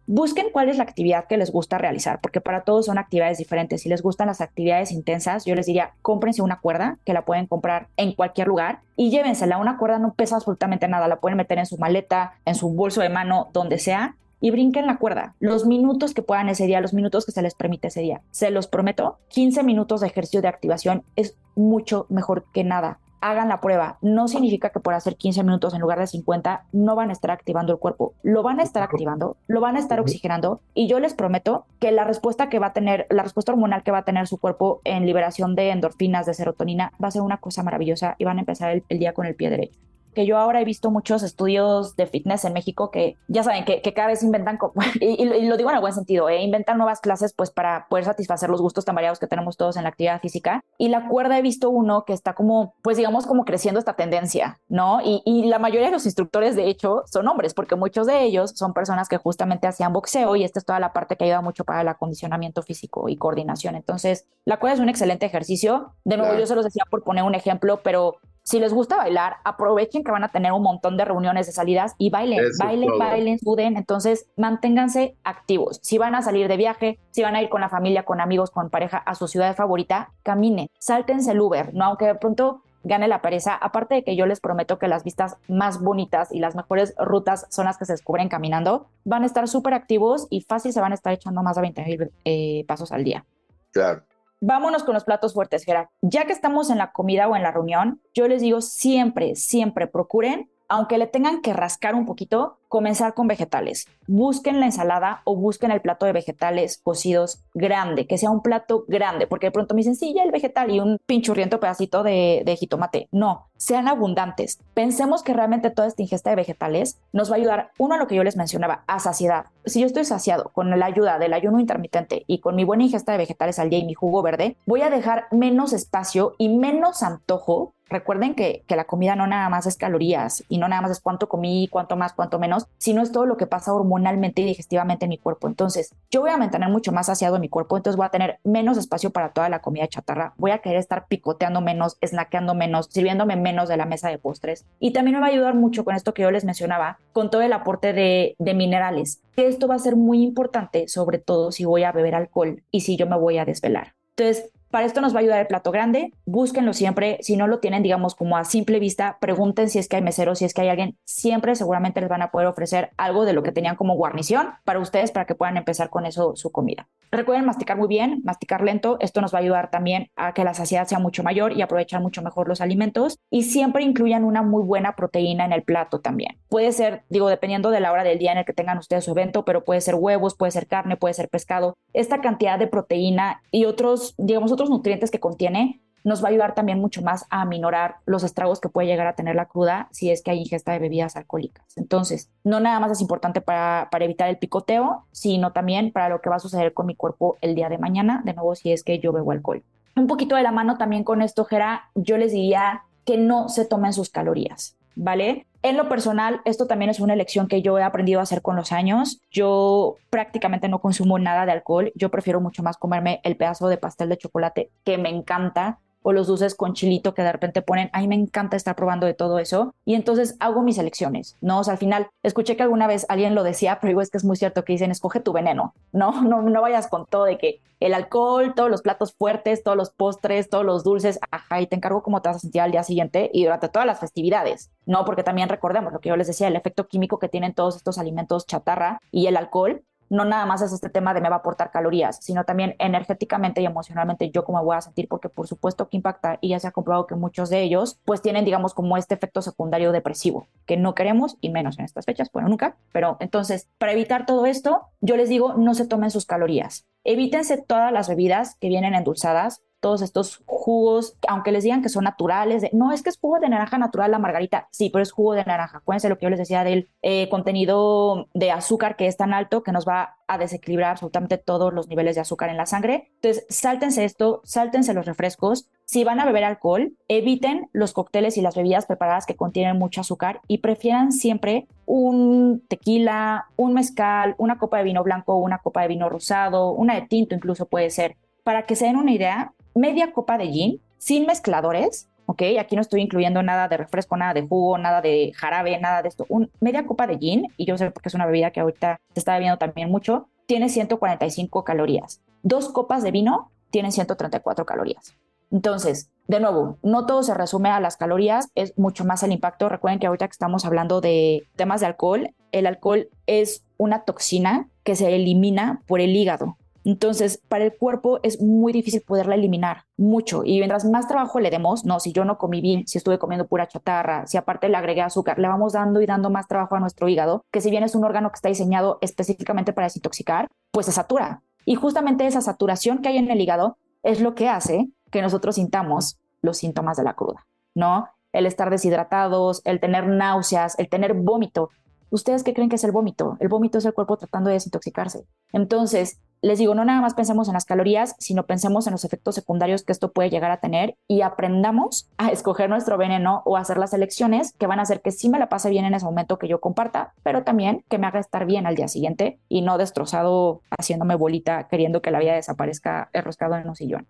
Busquen 0.08 0.48
cuál 0.52 0.70
es 0.70 0.78
la 0.78 0.84
actividad 0.84 1.26
que 1.26 1.38
les 1.38 1.52
gusta 1.52 1.78
realizar, 1.78 2.20
porque 2.22 2.42
para 2.42 2.62
todos 2.62 2.86
son 2.88 2.98
actividades 2.98 3.38
diferentes. 3.38 3.82
Si 3.82 3.90
les 3.90 4.02
gustan 4.02 4.28
las 4.28 4.42
actividades 4.42 4.92
intensas, 4.92 5.46
yo 5.46 5.54
les 5.54 5.66
diría, 5.66 5.92
cómprense 6.02 6.42
una 6.42 6.60
cuerda, 6.60 6.98
que 7.06 7.14
la 7.14 7.26
pueden 7.26 7.46
comprar 7.46 7.88
en 7.98 8.14
cualquier 8.14 8.48
lugar, 8.48 8.80
y 8.96 9.12
llévensela. 9.12 9.58
Una 9.58 9.78
cuerda 9.78 10.00
no 10.00 10.14
pesa 10.14 10.38
absolutamente 10.38 10.88
nada, 10.88 11.08
la 11.08 11.18
pueden 11.18 11.38
meter 11.38 11.60
en 11.60 11.66
su 11.66 11.78
maleta, 11.78 12.34
en 12.46 12.56
su 12.56 12.70
bolso 12.70 13.02
de 13.02 13.10
mano, 13.10 13.50
donde 13.54 13.78
sea, 13.78 14.16
y 14.40 14.52
brinquen 14.52 14.88
la 14.88 14.98
cuerda. 14.98 15.36
Los 15.40 15.66
minutos 15.66 16.14
que 16.14 16.22
puedan 16.22 16.50
ese 16.50 16.68
día, 16.68 16.80
los 16.80 16.94
minutos 16.94 17.26
que 17.26 17.32
se 17.32 17.42
les 17.42 17.56
permite 17.56 17.88
ese 17.88 18.02
día. 18.02 18.22
Se 18.32 18.50
los 18.50 18.68
prometo, 18.68 19.18
15 19.30 19.64
minutos 19.64 20.02
de 20.02 20.08
ejercicio 20.08 20.42
de 20.42 20.48
activación 20.48 21.04
es 21.16 21.36
mucho 21.56 22.06
mejor 22.10 22.46
que 22.54 22.64
nada 22.64 23.00
hagan 23.22 23.50
la 23.50 23.62
prueba. 23.62 23.98
No 24.02 24.28
significa 24.28 24.70
que 24.70 24.80
por 24.80 24.94
hacer 24.94 25.16
15 25.16 25.44
minutos 25.44 25.74
en 25.74 25.82
lugar 25.82 26.00
de 26.00 26.08
50 26.08 26.66
no 26.72 26.96
van 26.96 27.10
a 27.10 27.14
estar 27.14 27.32
activando 27.32 27.74
el 27.74 27.80
cuerpo. 27.80 28.14
Lo 28.24 28.44
van 28.44 28.60
a 28.60 28.64
estar 28.64 28.84
activando, 28.84 29.38
lo 29.48 29.62
van 29.62 29.76
a 29.76 29.80
estar 29.80 30.00
oxigenando 30.00 30.62
y 30.74 30.88
yo 30.88 31.00
les 31.00 31.14
prometo 31.14 31.66
que 31.80 31.92
la 31.92 32.04
respuesta 32.04 32.50
que 32.50 32.60
va 32.60 32.68
a 32.68 32.74
tener, 32.74 33.08
la 33.10 33.24
respuesta 33.24 33.52
hormonal 33.52 33.84
que 33.84 33.92
va 33.92 34.00
a 34.00 34.06
tener 34.06 34.28
su 34.28 34.38
cuerpo 34.38 34.82
en 34.84 35.06
liberación 35.06 35.56
de 35.56 35.72
endorfinas, 35.72 36.26
de 36.26 36.34
serotonina, 36.34 36.92
va 37.02 37.08
a 37.08 37.12
ser 37.12 37.22
una 37.22 37.38
cosa 37.38 37.64
maravillosa 37.64 38.16
y 38.18 38.26
van 38.26 38.38
a 38.38 38.42
empezar 38.42 38.72
el, 38.72 38.84
el 38.90 39.00
día 39.00 39.14
con 39.14 39.26
el 39.26 39.36
pie 39.36 39.50
derecho 39.50 39.87
que 40.18 40.26
yo 40.26 40.40
ahora 40.40 40.60
he 40.60 40.66
visto 40.66 40.90
muchos 40.90 41.22
estudios 41.22 41.96
de 41.96 42.08
fitness 42.08 42.44
en 42.44 42.54
México 42.54 42.90
que 42.90 43.18
ya 43.28 43.44
saben 43.44 43.66
que, 43.66 43.94
cada 43.94 44.08
vez 44.08 44.24
inventan, 44.24 44.58
y, 45.00 45.26
lo 45.46 45.58
digo 45.58 45.70
en 45.70 45.76
el 45.76 45.82
buen 45.82 45.94
sentido, 45.94 46.28
¿eh? 46.28 46.42
inventan 46.42 46.80
nuevas 46.80 47.02
clases 47.02 47.34
pues 47.34 47.52
para 47.52 47.86
poder 47.88 48.04
satisfacer 48.04 48.50
los 48.50 48.60
gustos 48.60 48.84
tan 48.84 48.96
variados 48.96 49.20
que 49.20 49.28
tenemos 49.28 49.58
todos 49.58 49.78
en 49.78 49.84
la 49.84 49.90
actividad 49.90 50.20
física. 50.20 50.62
Y 50.80 50.90
la 50.90 51.08
cuerda 51.08 51.38
he 51.38 51.44
visto 51.44 51.70
uno 51.70 52.04
que 52.04 52.14
está 52.14 52.34
como, 52.34 52.74
pues 52.82 52.98
digamos, 52.98 53.28
como 53.28 53.46
creciendo 53.46 53.78
esta 53.78 53.94
tendencia, 53.94 54.60
¿no? 54.70 55.02
Y, 55.04 55.22
y 55.24 55.46
la 55.46 55.60
mayoría 55.60 55.86
de 55.86 55.94
los 55.94 56.08
instructores, 56.08 56.56
de 56.56 56.68
hecho, 56.68 57.04
son 57.06 57.28
hombres, 57.28 57.54
porque 57.54 57.76
muchos 57.76 58.08
de 58.08 58.24
ellos 58.24 58.54
son 58.56 58.74
personas 58.74 59.10
que 59.10 59.18
justamente 59.18 59.68
hacían 59.68 59.94
boxeo 59.94 60.36
y 60.36 60.44
esta 60.44 60.58
es 60.58 60.66
toda 60.66 60.80
la 60.80 60.94
parte 60.94 61.16
que 61.16 61.26
ayuda 61.26 61.42
mucho 61.42 61.64
para 61.64 61.82
el 61.82 61.88
acondicionamiento 61.90 62.64
físico 62.64 63.08
y 63.08 63.18
coordinación. 63.18 63.76
Entonces, 63.76 64.26
la 64.46 64.58
cuerda 64.58 64.74
es 64.74 64.80
un 64.80 64.90
excelente 64.90 65.28
ejercicio. 65.28 65.94
De 66.06 66.18
nuevo, 66.18 66.36
yo 66.40 66.48
se 66.48 66.56
los 66.56 66.66
decía 66.66 66.86
por 66.90 67.04
poner 67.04 67.24
un 67.24 67.36
ejemplo, 67.36 67.82
pero 67.84 68.16
si 68.48 68.62
les 68.62 68.74
gusta 68.74 68.96
bailar, 68.96 69.36
aprovechen 69.44 70.06
que 70.06 70.12
van 70.12 70.24
a 70.24 70.30
tener 70.30 70.54
un 70.54 70.64
montón 70.64 70.96
de 70.96 71.04
reuniones 71.04 71.48
de 71.48 71.52
salidas 71.52 71.96
y 71.98 72.10
bailen, 72.10 72.40
bailen, 72.58 72.98
bailen, 72.98 73.40
suden. 73.40 73.76
Entonces, 73.76 74.30
manténganse 74.38 75.18
activos. 75.26 75.82
Si 75.84 75.98
van 75.98 76.16
a 76.16 76.22
salir 76.22 76.48
de 76.48 76.56
viaje, 76.56 76.98
si 77.12 77.24
van 77.24 77.36
a 77.36 77.42
ir 77.42 77.50
con 77.50 77.60
la 77.60 77.68
familia, 77.68 78.04
con 78.04 78.22
amigos, 78.22 78.50
con 78.50 78.70
pareja 78.70 79.00
a 79.00 79.16
su 79.16 79.28
ciudad 79.28 79.54
favorita, 79.54 80.14
caminen, 80.24 80.70
sáltense 80.80 81.32
el 81.32 81.42
Uber, 81.42 81.74
¿no? 81.74 81.84
Aunque 81.84 82.06
de 82.06 82.16
pronto 82.16 82.62
gane 82.86 83.10
la 83.10 83.22
pereza, 83.22 83.54
aparte 83.54 83.96
de 83.96 84.04
que 84.06 84.16
yo 84.16 84.26
les 84.26 84.40
prometo 84.40 84.80
que 84.80 84.88
las 84.88 85.04
vistas 85.04 85.36
más 85.50 85.82
bonitas 85.82 86.32
y 86.32 86.40
las 86.40 86.56
mejores 86.56 86.96
rutas 86.98 87.48
son 87.50 87.66
las 87.66 87.78
que 87.78 87.84
se 87.84 87.92
descubren 87.92 88.30
caminando, 88.30 88.88
van 89.04 89.24
a 89.24 89.26
estar 89.26 89.46
súper 89.50 89.74
activos 89.74 90.26
y 90.30 90.40
fácil 90.40 90.72
se 90.72 90.80
van 90.80 90.94
a 90.94 90.96
estar 90.96 91.12
echando 91.12 91.44
más 91.44 91.58
de 91.58 91.64
20 91.64 91.84
mil 91.84 92.12
eh, 92.24 92.64
pasos 92.66 92.94
al 92.94 93.04
día. 93.04 93.26
Claro. 93.74 94.04
Vámonos 94.40 94.84
con 94.84 94.94
los 94.94 95.04
platos 95.04 95.34
fuertes, 95.34 95.64
Gerard. 95.64 95.88
Ya 96.02 96.26
que 96.26 96.34
estamos 96.34 96.70
en 96.70 96.78
la 96.78 96.92
comida 96.92 97.28
o 97.28 97.36
en 97.36 97.44
la 97.44 97.52
reunión, 97.52 98.02
yo 98.14 98.28
les 98.28 98.42
digo 98.42 98.62
siempre, 98.62 99.36
siempre 99.36 99.88
procuren, 99.88 100.50
aunque 100.68 100.98
le 100.98 101.08
tengan 101.08 101.42
que 101.42 101.54
rascar 101.54 101.96
un 101.96 102.06
poquito, 102.06 102.58
comenzar 102.68 103.14
con 103.14 103.28
vegetales. 103.28 103.88
Busquen 104.08 104.60
la 104.60 104.66
ensalada 104.66 105.22
o 105.24 105.36
busquen 105.36 105.72
el 105.72 105.82
plato 105.82 106.06
de 106.06 106.14
vegetales 106.14 106.80
cocidos 106.84 107.44
grande, 107.54 108.08
que 108.08 108.18
sea 108.18 108.30
un 108.30 108.42
plato 108.42 108.86
grande, 108.88 109.28
porque 109.28 109.48
de 109.48 109.52
pronto 109.52 109.74
me 109.74 109.80
dicen, 109.80 109.96
sí, 109.96 110.14
ya 110.14 110.24
el 110.24 110.32
vegetal 110.32 110.72
y 110.72 110.80
un 110.80 110.98
pinchurriento 111.06 111.60
pedacito 111.60 112.04
de, 112.04 112.44
de 112.46 112.56
jitomate. 112.56 113.08
No, 113.12 113.48
sean 113.58 113.88
abundantes. 113.88 114.60
Pensemos 114.74 115.24
que 115.24 115.34
realmente 115.34 115.70
toda 115.70 115.88
esta 115.88 116.02
ingesta 116.02 116.30
de 116.30 116.36
vegetales 116.36 117.00
nos 117.14 117.32
va 117.32 117.36
a 117.36 117.40
ayudar, 117.40 117.72
uno 117.78 117.96
a 117.96 117.98
lo 117.98 118.08
que 118.08 118.16
yo 118.16 118.24
les 118.24 118.38
mencionaba, 118.38 118.84
a 118.88 119.00
saciedad. 119.00 119.46
Si 119.66 119.80
yo 119.82 119.86
estoy 119.86 120.06
saciado 120.06 120.50
con 120.54 120.78
la 120.78 120.86
ayuda 120.86 121.20
del 121.20 121.34
ayuno 121.34 121.60
intermitente 121.60 122.24
y 122.28 122.40
con 122.40 122.56
mi 122.56 122.64
buena 122.64 122.84
ingesta 122.84 123.12
de 123.14 123.18
vegetales 123.20 123.60
al 123.60 123.70
día 123.70 123.80
y 123.80 123.86
mi 123.86 123.94
jugo 123.94 124.22
verde, 124.22 124.58
voy 124.66 124.82
a 124.82 124.90
dejar 124.90 125.28
menos 125.32 125.74
espacio 125.74 126.34
y 126.38 126.50
menos 126.50 127.04
antojo 127.04 127.74
recuerden 127.90 128.36
que, 128.36 128.64
que, 128.68 128.76
la 128.76 128.86
comida 128.86 129.16
no 129.16 129.28
nada 129.28 129.50
más 129.50 129.66
es 129.66 129.78
calorías 129.78 130.44
y 130.50 130.58
no 130.58 130.68
nada 130.68 130.82
más 130.82 130.92
es 130.92 131.00
cuánto 131.00 131.30
comí, 131.30 131.68
cuánto 131.70 131.96
más, 131.96 132.14
cuánto 132.14 132.40
menos, 132.40 132.68
sino 132.78 133.02
es 133.02 133.12
todo 133.12 133.26
lo 133.26 133.38
que 133.38 133.48
pasa 133.48 133.74
hormonalmente 133.74 134.42
y 134.42 134.46
digestivamente 134.46 135.06
en 135.06 135.10
mi 135.10 135.18
cuerpo. 135.18 135.48
Entonces, 135.48 135.94
yo 136.12 136.22
voy 136.22 136.30
a 136.30 136.38
mantener 136.38 136.70
mucho 136.70 136.92
más 136.92 137.08
saciado 137.08 137.36
en 137.36 137.42
mi 137.42 137.50
cuerpo, 137.50 137.78
entonces 137.78 137.98
voy 137.98 138.06
a 138.06 138.10
tener 138.10 138.40
menos 138.44 138.78
espacio 138.78 139.12
para 139.12 139.30
toda 139.30 139.50
la 139.50 139.60
comida 139.60 139.88
chatarra, 139.88 140.34
voy 140.38 140.52
a 140.52 140.60
querer 140.60 140.80
estar 140.80 141.08
picoteando 141.08 141.62
menos, 141.62 141.98
snackeando 142.06 142.54
menos, 142.56 142.88
sirviéndome 142.92 143.36
menos 143.36 143.70
de 143.70 143.78
la 143.78 143.86
mesa 143.86 144.10
de 144.10 144.18
postres. 144.18 144.66
Y 144.80 144.92
también 144.92 145.16
me 145.16 145.22
va 145.22 145.28
a 145.28 145.32
ayudar 145.32 145.56
mucho 145.56 145.84
con 145.84 145.96
esto 145.96 146.14
que 146.14 146.24
yo 146.24 146.32
les 146.32 146.46
mencionaba, 146.46 147.00
con 147.14 147.30
todo 147.30 147.42
el 147.42 147.54
aporte 147.54 147.94
de, 147.94 148.36
de 148.40 148.54
minerales, 148.54 149.22
que 149.36 149.48
esto 149.48 149.68
va 149.68 149.76
a 149.76 149.80
ser 149.80 149.96
muy 149.96 150.24
importante, 150.24 150.88
sobre 150.88 151.20
todo 151.20 151.52
si 151.52 151.66
voy 151.66 151.84
a 151.84 151.92
beber 151.92 152.16
alcohol 152.16 152.64
y 152.72 152.82
si 152.82 152.98
yo 152.98 153.08
me 153.08 153.18
voy 153.18 153.38
a 153.38 153.46
desvelar. 153.46 153.94
Entonces, 154.16 154.52
para 154.70 154.86
esto 154.86 155.02
nos 155.02 155.14
va 155.14 155.20
a 155.20 155.22
ayudar 155.22 155.40
el 155.40 155.48
plato 155.48 155.72
grande. 155.72 156.14
Búsquenlo 156.26 156.74
siempre. 156.74 157.18
Si 157.22 157.38
no 157.38 157.48
lo 157.48 157.60
tienen, 157.60 157.84
digamos, 157.84 158.16
como 158.16 158.38
a 158.38 158.44
simple 158.44 158.80
vista, 158.80 159.18
pregunten 159.20 159.70
si 159.70 159.80
es 159.80 159.88
que 159.88 159.98
hay 159.98 160.02
meseros, 160.02 160.40
si 160.40 160.46
es 160.46 160.54
que 160.54 160.62
hay 160.62 160.70
alguien. 160.70 160.98
Siempre 161.06 161.56
seguramente 161.56 162.02
les 162.02 162.10
van 162.10 162.22
a 162.22 162.32
poder 162.32 162.48
ofrecer 162.48 162.92
algo 162.98 163.26
de 163.26 163.34
lo 163.34 163.44
que 163.44 163.52
tenían 163.52 163.76
como 163.76 163.96
guarnición 163.96 164.50
para 164.64 164.80
ustedes, 164.80 165.12
para 165.12 165.26
que 165.26 165.36
puedan 165.36 165.58
empezar 165.58 165.90
con 165.90 166.06
eso 166.06 166.36
su 166.36 166.52
comida. 166.52 166.88
Recuerden 167.12 167.46
masticar 167.46 167.78
muy 167.78 167.88
bien, 167.88 168.22
masticar 168.24 168.62
lento. 168.62 168.98
Esto 169.00 169.22
nos 169.22 169.34
va 169.34 169.40
a 169.40 169.42
ayudar 169.42 169.72
también 169.72 170.10
a 170.16 170.34
que 170.34 170.44
la 170.44 170.54
saciedad 170.54 170.88
sea 170.88 171.00
mucho 171.00 171.24
mayor 171.24 171.54
y 171.54 171.62
aprovechar 171.62 172.02
mucho 172.02 172.22
mejor 172.22 172.48
los 172.48 172.62
alimentos. 172.62 173.18
Y 173.30 173.44
siempre 173.44 173.84
incluyan 173.84 174.24
una 174.24 174.42
muy 174.42 174.64
buena 174.64 174.96
proteína 174.96 175.46
en 175.46 175.54
el 175.54 175.64
plato 175.64 176.00
también. 176.00 176.38
Puede 176.50 176.72
ser, 176.72 177.04
digo, 177.10 177.30
dependiendo 177.30 177.72
de 177.72 177.80
la 177.80 177.92
hora 177.92 178.04
del 178.04 178.20
día 178.20 178.32
en 178.32 178.40
el 178.40 178.46
que 178.46 178.54
tengan 178.54 178.78
ustedes 178.78 179.06
su 179.06 179.12
evento, 179.12 179.46
pero 179.46 179.64
puede 179.64 179.82
ser 179.82 179.96
huevos, 179.96 180.36
puede 180.36 180.52
ser 180.52 180.68
carne, 180.68 180.98
puede 180.98 181.14
ser 181.14 181.30
pescado. 181.30 181.78
Esta 181.94 182.22
cantidad 182.22 182.60
de 182.60 182.68
proteína 182.68 183.42
y 183.52 183.66
otros, 183.66 184.14
digamos, 184.18 184.52
otros 184.52 184.70
nutrientes 184.70 185.12
que 185.12 185.20
contiene 185.20 185.82
nos 186.08 186.24
va 186.24 186.30
a 186.30 186.32
ayudar 186.32 186.56
también 186.56 186.80
mucho 186.80 187.02
más 187.02 187.26
a 187.30 187.42
aminorar 187.42 187.98
los 188.06 188.24
estragos 188.24 188.62
que 188.62 188.70
puede 188.70 188.88
llegar 188.88 189.08
a 189.08 189.16
tener 189.16 189.36
la 189.36 189.48
cruda 189.48 189.90
si 189.92 190.10
es 190.10 190.24
que 190.24 190.32
hay 190.32 190.40
ingesta 190.40 190.72
de 190.72 190.80
bebidas 190.80 191.18
alcohólicas. 191.18 191.66
Entonces, 191.76 192.32
no 192.46 192.62
nada 192.62 192.80
más 192.80 192.92
es 192.94 193.02
importante 193.02 193.42
para, 193.42 193.90
para, 193.92 194.06
evitar 194.06 194.30
el 194.30 194.38
picoteo, 194.38 195.06
sino 195.12 195.52
también 195.52 195.92
para 195.92 196.08
lo 196.08 196.22
que 196.22 196.30
va 196.30 196.38
a 196.38 196.40
suceder 196.40 196.74
con 196.74 196.86
mi 196.86 196.96
cuerpo 196.96 197.38
el 197.42 197.56
día 197.56 197.68
de 197.68 197.78
mañana, 197.78 198.22
de 198.24 198.34
nuevo 198.34 198.56
si 198.56 198.72
es 198.72 198.86
que 198.86 199.00
yo 199.00 199.12
bebo 199.12 199.34
alcohol. 199.34 199.64
Un 199.98 200.08
poquito 200.08 200.38
de 200.38 200.44
la 200.44 200.54
mano 200.54 200.78
también 200.78 201.04
con 201.04 201.22
esto, 201.22 201.44
Jera, 201.44 201.90
yo 201.94 202.18
les 202.18 202.32
diría 202.32 202.84
que 203.04 203.18
no 203.18 203.50
se 203.50 203.66
tomen 203.66 203.92
sus 203.92 204.10
calorías, 204.10 204.78
¿vale? 204.96 205.46
En 205.62 205.76
lo 205.76 205.90
personal, 205.90 206.40
esto 206.46 206.68
también 206.68 206.90
es 206.90 207.02
una 207.02 207.14
elección 207.14 207.50
que 207.50 207.62
yo 207.62 207.78
he 207.78 207.84
aprendido 207.84 208.22
a 208.22 208.24
hacer 208.24 208.42
con 208.42 208.56
los 208.56 208.72
años. 208.72 209.20
Yo 209.30 209.96
prácticamente 210.10 210.70
no 210.70 210.80
consumo 210.80 211.20
nada 211.20 211.46
de 211.46 211.52
alcohol. 211.52 211.92
Yo 211.96 212.10
prefiero 212.10 212.40
mucho 212.40 212.64
más 212.64 212.78
comerme 212.78 213.20
el 213.24 213.36
pedazo 213.36 213.68
de 213.68 213.78
pastel 213.78 214.08
de 214.08 214.18
chocolate 214.18 214.72
que 214.86 214.98
me 214.98 215.10
encanta 215.10 215.80
o 216.08 216.14
los 216.14 216.28
dulces 216.28 216.56
con 216.56 216.74
chilito 216.74 217.14
que 217.14 217.22
de 217.22 217.34
repente 217.34 217.62
ponen. 217.62 217.90
A 217.92 218.00
mí 218.00 218.08
me 218.08 218.16
encanta 218.16 218.56
estar 218.56 218.78
probando 218.78 219.06
de 219.06 219.14
todo 219.14 219.40
eso. 219.40 219.76
Y 219.84 219.94
entonces 219.94 220.38
hago 220.40 220.64
mis 220.64 220.78
elecciones, 220.78 221.36
¿no? 221.42 221.60
O 221.60 221.64
sea, 221.66 221.74
al 221.74 221.80
final, 221.80 222.08
escuché 222.24 222.56
que 222.56 222.64
alguna 222.64 222.88
vez 222.88 223.06
alguien 223.10 223.36
lo 223.36 223.44
decía, 223.44 223.80
pero 223.82 223.90
digo, 223.90 224.00
es 224.02 224.10
que 224.10 224.18
es 224.18 224.24
muy 224.24 224.38
cierto 224.38 224.64
que 224.64 224.72
dicen, 224.72 224.90
escoge 224.90 225.20
tu 225.20 225.34
veneno, 225.34 225.74
¿no? 225.92 226.14
No, 226.28 226.42
no 226.42 226.62
vayas 226.62 226.88
con 226.88 227.06
todo 227.08 227.26
de 227.26 227.38
que 227.38 227.60
el 227.82 227.94
alcohol, 227.94 228.54
todos 228.56 228.70
los 228.70 228.82
platos 228.82 229.14
fuertes, 229.14 229.64
todos 229.64 229.76
los 229.76 229.90
postres, 229.90 230.50
todos 230.50 230.66
los 230.66 230.86
dulces, 230.86 231.20
ajá, 231.30 231.60
y 231.60 231.68
te 231.68 231.76
encargo 231.76 232.04
cómo 232.04 232.22
te 232.22 232.30
vas 232.30 232.38
a 232.38 232.40
sentir 232.40 232.62
al 232.62 232.72
día 232.72 232.84
siguiente 232.84 233.30
y 233.34 233.44
durante 233.44 233.68
todas 233.68 233.86
las 233.86 234.00
festividades, 234.00 234.72
¿no? 234.86 235.04
Porque 235.04 235.24
también 235.24 235.50
recordemos 235.50 235.92
lo 235.92 236.00
que 236.00 236.08
yo 236.08 236.16
les 236.16 236.28
decía, 236.28 236.48
el 236.48 236.56
efecto 236.56 236.88
químico 236.88 237.20
que 237.20 237.28
tienen 237.28 237.54
todos 237.54 237.76
estos 237.76 237.98
alimentos 237.98 238.46
chatarra 238.46 239.00
y 239.12 239.28
el 239.28 239.36
alcohol 239.36 239.84
no 240.10 240.26
nada 240.26 240.46
más 240.46 240.62
es 240.62 240.74
este 240.74 240.90
tema 240.90 241.14
de 241.14 241.22
me 241.22 241.30
va 241.30 241.36
a 241.36 241.40
aportar 241.40 241.72
calorías, 241.72 242.18
sino 242.22 242.44
también 242.44 242.76
energéticamente 242.80 243.62
y 243.62 243.66
emocionalmente 243.66 244.30
yo 244.32 244.44
cómo 244.44 244.64
voy 244.64 244.78
a 244.78 244.82
sentir, 244.82 245.08
porque 245.08 245.30
por 245.30 245.48
supuesto 245.48 245.90
que 245.90 245.98
impacta 245.98 246.38
y 246.42 246.50
ya 246.50 246.60
se 246.60 246.68
ha 246.68 246.72
comprobado 246.72 247.08
que 247.08 247.16
muchos 247.16 247.50
de 247.50 247.62
ellos 247.62 248.00
pues 248.06 248.22
tienen, 248.22 248.46
digamos, 248.46 248.74
como 248.74 248.98
este 248.98 249.16
efecto 249.16 249.42
secundario 249.42 249.92
depresivo, 249.92 250.48
que 250.66 250.78
no 250.78 250.96
queremos 250.96 251.38
y 251.42 251.50
menos 251.50 251.78
en 251.80 251.86
estas 251.86 252.06
fechas, 252.06 252.30
bueno, 252.32 252.50
nunca, 252.50 252.78
pero 252.92 253.18
entonces, 253.20 253.68
para 253.78 253.94
evitar 253.94 254.26
todo 254.26 254.46
esto, 254.46 254.88
yo 255.02 255.18
les 255.18 255.30
digo, 255.30 255.54
no 255.54 255.74
se 255.74 255.88
tomen 255.88 256.12
sus 256.12 256.26
calorías. 256.26 256.86
Evítense 257.04 257.58
todas 257.58 257.92
las 257.94 258.10
bebidas 258.10 258.56
que 258.56 258.68
vienen 258.68 258.94
endulzadas, 258.94 259.62
todos 259.80 260.02
estos 260.02 260.42
jugos, 260.46 261.18
aunque 261.28 261.52
les 261.52 261.64
digan 261.64 261.82
que 261.82 261.90
son 261.90 262.04
naturales, 262.04 262.64
no 262.74 262.92
es 262.92 263.04
que 263.04 263.10
es 263.10 263.18
jugo 263.20 263.40
de 263.40 263.50
naranja 263.50 263.78
natural 263.78 264.12
la 264.12 264.20
margarita, 264.20 264.68
sí, 264.72 264.90
pero 264.90 265.04
es 265.04 265.12
jugo 265.12 265.34
de 265.34 265.46
naranja. 265.46 265.80
Acuérdense 265.80 266.10
lo 266.10 266.18
que 266.18 266.26
yo 266.26 266.30
les 266.30 266.40
decía 266.40 266.64
del 266.64 266.90
eh, 267.02 267.30
contenido 267.30 268.28
de 268.34 268.52
azúcar 268.52 268.96
que 268.96 269.08
es 269.08 269.18
tan 269.18 269.34
alto 269.34 269.64
que 269.64 269.72
nos 269.72 269.88
va 269.88 270.18
a 270.28 270.38
desequilibrar 270.38 270.92
absolutamente 270.92 271.38
todos 271.38 271.74
los 271.74 271.88
niveles 271.88 272.16
de 272.16 272.22
azúcar 272.22 272.50
en 272.50 272.58
la 272.58 272.66
sangre. 272.66 273.12
Entonces, 273.16 273.46
sáltense 273.50 274.04
esto, 274.04 274.42
sáltense 274.44 274.94
los 274.94 275.06
refrescos. 275.06 275.70
Si 275.86 276.04
van 276.04 276.20
a 276.20 276.26
beber 276.26 276.44
alcohol, 276.44 276.94
eviten 277.08 277.70
los 277.72 277.94
cócteles 277.94 278.38
y 278.38 278.42
las 278.42 278.56
bebidas 278.56 278.86
preparadas 278.86 279.26
que 279.26 279.38
contienen 279.38 279.78
mucho 279.78 280.02
azúcar 280.02 280.42
y 280.48 280.58
prefieran 280.58 281.12
siempre 281.14 281.68
un 281.86 282.62
tequila, 282.68 283.48
un 283.56 283.74
mezcal, 283.74 284.36
una 284.38 284.58
copa 284.58 284.80
de 284.80 284.84
vino 284.84 285.04
blanco, 285.04 285.38
una 285.38 285.60
copa 285.60 285.82
de 285.82 285.88
vino 285.88 286.10
rosado, 286.10 286.72
una 286.72 286.96
de 286.96 287.04
tinto 287.04 287.36
incluso 287.36 287.66
puede 287.68 287.90
ser. 287.90 288.18
Para 288.44 288.66
que 288.66 288.76
se 288.76 288.86
den 288.86 288.98
una 288.98 289.12
idea, 289.12 289.54
media 289.78 290.12
copa 290.12 290.38
de 290.38 290.48
gin 290.48 290.82
sin 290.98 291.26
mezcladores, 291.26 292.10
¿ok? 292.26 292.44
Aquí 292.60 292.76
no 292.76 292.82
estoy 292.82 293.02
incluyendo 293.02 293.42
nada 293.44 293.68
de 293.68 293.78
refresco, 293.78 294.18
nada 294.18 294.34
de 294.34 294.42
jugo, 294.42 294.78
nada 294.78 295.02
de 295.02 295.32
jarabe, 295.36 295.80
nada 295.80 296.02
de 296.02 296.10
esto. 296.10 296.26
Un, 296.30 296.52
media 296.60 296.86
copa 296.86 297.08
de 297.08 297.18
gin, 297.18 297.48
y 297.58 297.66
yo 297.66 297.78
sé 297.78 297.92
porque 297.92 298.10
es 298.10 298.16
una 298.16 298.26
bebida 298.26 298.52
que 298.52 298.60
ahorita 298.60 299.00
se 299.14 299.20
está 299.20 299.34
bebiendo 299.34 299.58
también 299.58 299.90
mucho, 299.90 300.30
tiene 300.46 300.70
145 300.70 301.64
calorías. 301.64 302.22
Dos 302.44 302.70
copas 302.70 303.04
de 303.04 303.12
vino 303.12 303.52
tienen 303.70 303.92
134 303.92 304.66
calorías. 304.66 305.16
Entonces, 305.52 306.12
de 306.28 306.40
nuevo, 306.40 306.78
no 306.84 307.06
todo 307.06 307.24
se 307.24 307.34
resume 307.34 307.70
a 307.70 307.80
las 307.80 307.96
calorías, 307.96 308.50
es 308.56 308.78
mucho 308.78 309.06
más 309.06 309.24
el 309.24 309.32
impacto. 309.32 309.70
Recuerden 309.70 310.00
que 310.00 310.08
ahorita 310.08 310.28
que 310.28 310.34
estamos 310.34 310.66
hablando 310.66 311.00
de 311.00 311.48
temas 311.56 311.80
de 311.80 311.88
alcohol, 311.88 312.32
el 312.52 312.66
alcohol 312.66 313.10
es 313.28 313.64
una 313.78 314.04
toxina 314.04 314.70
que 314.84 314.96
se 314.96 315.16
elimina 315.16 315.84
por 315.88 316.02
el 316.02 316.16
hígado. 316.16 316.58
Entonces, 316.88 317.44
para 317.50 317.66
el 317.66 317.76
cuerpo 317.76 318.22
es 318.24 318.42
muy 318.42 318.72
difícil 318.72 319.02
poderla 319.02 319.36
eliminar, 319.36 319.84
mucho. 319.98 320.46
Y 320.46 320.60
mientras 320.60 320.86
más 320.86 321.06
trabajo 321.06 321.42
le 321.42 321.50
demos, 321.50 321.84
no, 321.84 322.00
si 322.00 322.14
yo 322.14 322.24
no 322.24 322.38
comí 322.38 322.62
bien, 322.62 322.88
si 322.88 322.98
estuve 322.98 323.20
comiendo 323.20 323.46
pura 323.46 323.68
chatarra, 323.68 324.26
si 324.26 324.38
aparte 324.38 324.70
le 324.70 324.78
agregué 324.78 325.02
azúcar, 325.02 325.38
le 325.38 325.50
vamos 325.50 325.74
dando 325.74 326.02
y 326.02 326.06
dando 326.06 326.30
más 326.30 326.48
trabajo 326.48 326.76
a 326.76 326.80
nuestro 326.80 327.10
hígado, 327.10 327.44
que 327.52 327.60
si 327.60 327.72
bien 327.72 327.84
es 327.84 327.94
un 327.94 328.06
órgano 328.06 328.30
que 328.30 328.36
está 328.36 328.48
diseñado 328.48 329.00
específicamente 329.02 329.74
para 329.74 329.88
desintoxicar, 329.88 330.48
pues 330.72 330.86
se 330.86 330.94
satura. 330.94 331.42
Y 331.66 331.76
justamente 331.76 332.26
esa 332.26 332.40
saturación 332.40 333.00
que 333.00 333.10
hay 333.10 333.18
en 333.18 333.30
el 333.30 333.42
hígado 333.42 333.78
es 334.02 334.22
lo 334.22 334.34
que 334.34 334.48
hace 334.48 334.88
que 335.12 335.22
nosotros 335.22 335.56
sintamos 335.56 336.18
los 336.42 336.56
síntomas 336.56 336.96
de 336.96 337.04
la 337.04 337.16
cruda, 337.16 337.48
¿no? 337.76 338.08
El 338.32 338.46
estar 338.46 338.70
deshidratados, 338.70 339.62
el 339.66 339.82
tener 339.82 340.08
náuseas, 340.08 340.80
el 340.80 340.88
tener 340.88 341.16
vómito. 341.16 341.70
¿Ustedes 342.12 342.44
qué 342.44 342.54
creen 342.54 342.70
que 342.70 342.78
es 342.78 342.84
el 342.86 342.94
vómito? 342.94 343.36
El 343.42 343.50
vómito 343.50 343.78
es 343.80 343.84
el 343.84 343.94
cuerpo 343.94 344.16
tratando 344.16 344.48
de 344.48 344.54
desintoxicarse. 344.54 345.26
Entonces, 345.52 346.22
les 346.42 346.60
digo, 346.60 346.76
no 346.76 346.86
nada 346.86 347.02
más 347.02 347.14
pensemos 347.14 347.48
en 347.48 347.54
las 347.54 347.66
calorías, 347.66 348.16
sino 348.20 348.46
pensemos 348.46 348.88
en 348.88 348.92
los 348.92 349.06
efectos 349.06 349.36
secundarios 349.36 349.84
que 349.84 349.92
esto 349.92 350.12
puede 350.12 350.30
llegar 350.30 350.52
a 350.52 350.60
tener 350.60 350.96
y 351.08 351.22
aprendamos 351.22 352.10
a 352.18 352.30
escoger 352.32 352.70
nuestro 352.70 352.98
veneno 352.98 353.42
o 353.46 353.58
hacer 353.58 353.78
las 353.78 353.94
elecciones 353.94 354.54
que 354.58 354.68
van 354.68 354.80
a 354.80 354.84
hacer 354.84 355.02
que 355.02 355.12
sí 355.12 355.30
me 355.30 355.40
la 355.40 355.50
pase 355.50 355.70
bien 355.70 355.86
en 355.86 355.94
ese 355.94 356.06
momento 356.06 356.38
que 356.38 356.48
yo 356.48 356.60
comparta, 356.60 357.14
pero 357.24 357.44
también 357.44 357.84
que 357.90 357.98
me 357.98 358.08
haga 358.08 358.20
estar 358.20 358.46
bien 358.46 358.66
al 358.68 358.76
día 358.76 358.88
siguiente 358.88 359.40
y 359.50 359.62
no 359.62 359.78
destrozado 359.78 360.62
haciéndome 360.78 361.16
bolita 361.16 361.68
queriendo 361.68 362.02
que 362.02 362.12
la 362.12 362.20
vida 362.20 362.34
desaparezca 362.34 363.10
enroscado 363.14 363.56
en 363.56 363.68
un 363.68 363.76
sillón. 363.76 364.08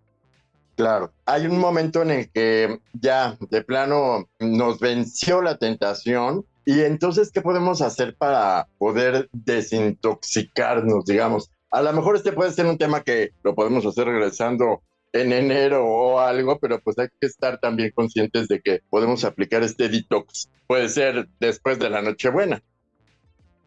Claro, 0.75 1.11
hay 1.25 1.47
un 1.47 1.59
momento 1.59 2.03
en 2.03 2.11
el 2.11 2.31
que 2.31 2.79
ya 2.93 3.35
de 3.49 3.63
plano 3.63 4.27
nos 4.39 4.79
venció 4.79 5.41
la 5.41 5.57
tentación 5.57 6.45
y 6.65 6.81
entonces, 6.81 7.31
¿qué 7.31 7.41
podemos 7.41 7.81
hacer 7.81 8.15
para 8.15 8.67
poder 8.77 9.29
desintoxicarnos, 9.31 11.05
digamos? 11.05 11.49
A 11.69 11.81
lo 11.81 11.91
mejor 11.93 12.15
este 12.15 12.31
puede 12.31 12.51
ser 12.51 12.65
un 12.65 12.77
tema 12.77 13.01
que 13.01 13.31
lo 13.43 13.53
podemos 13.53 13.85
hacer 13.85 14.05
regresando 14.05 14.81
en 15.13 15.33
enero 15.33 15.85
o 15.85 16.19
algo, 16.19 16.59
pero 16.59 16.79
pues 16.79 16.97
hay 16.99 17.07
que 17.19 17.27
estar 17.27 17.59
también 17.59 17.91
conscientes 17.93 18.47
de 18.47 18.61
que 18.61 18.81
podemos 18.89 19.23
aplicar 19.25 19.63
este 19.63 19.89
detox. 19.89 20.49
Puede 20.67 20.89
ser 20.89 21.27
después 21.39 21.79
de 21.79 21.89
la 21.89 22.01
Nochebuena. 22.01 22.61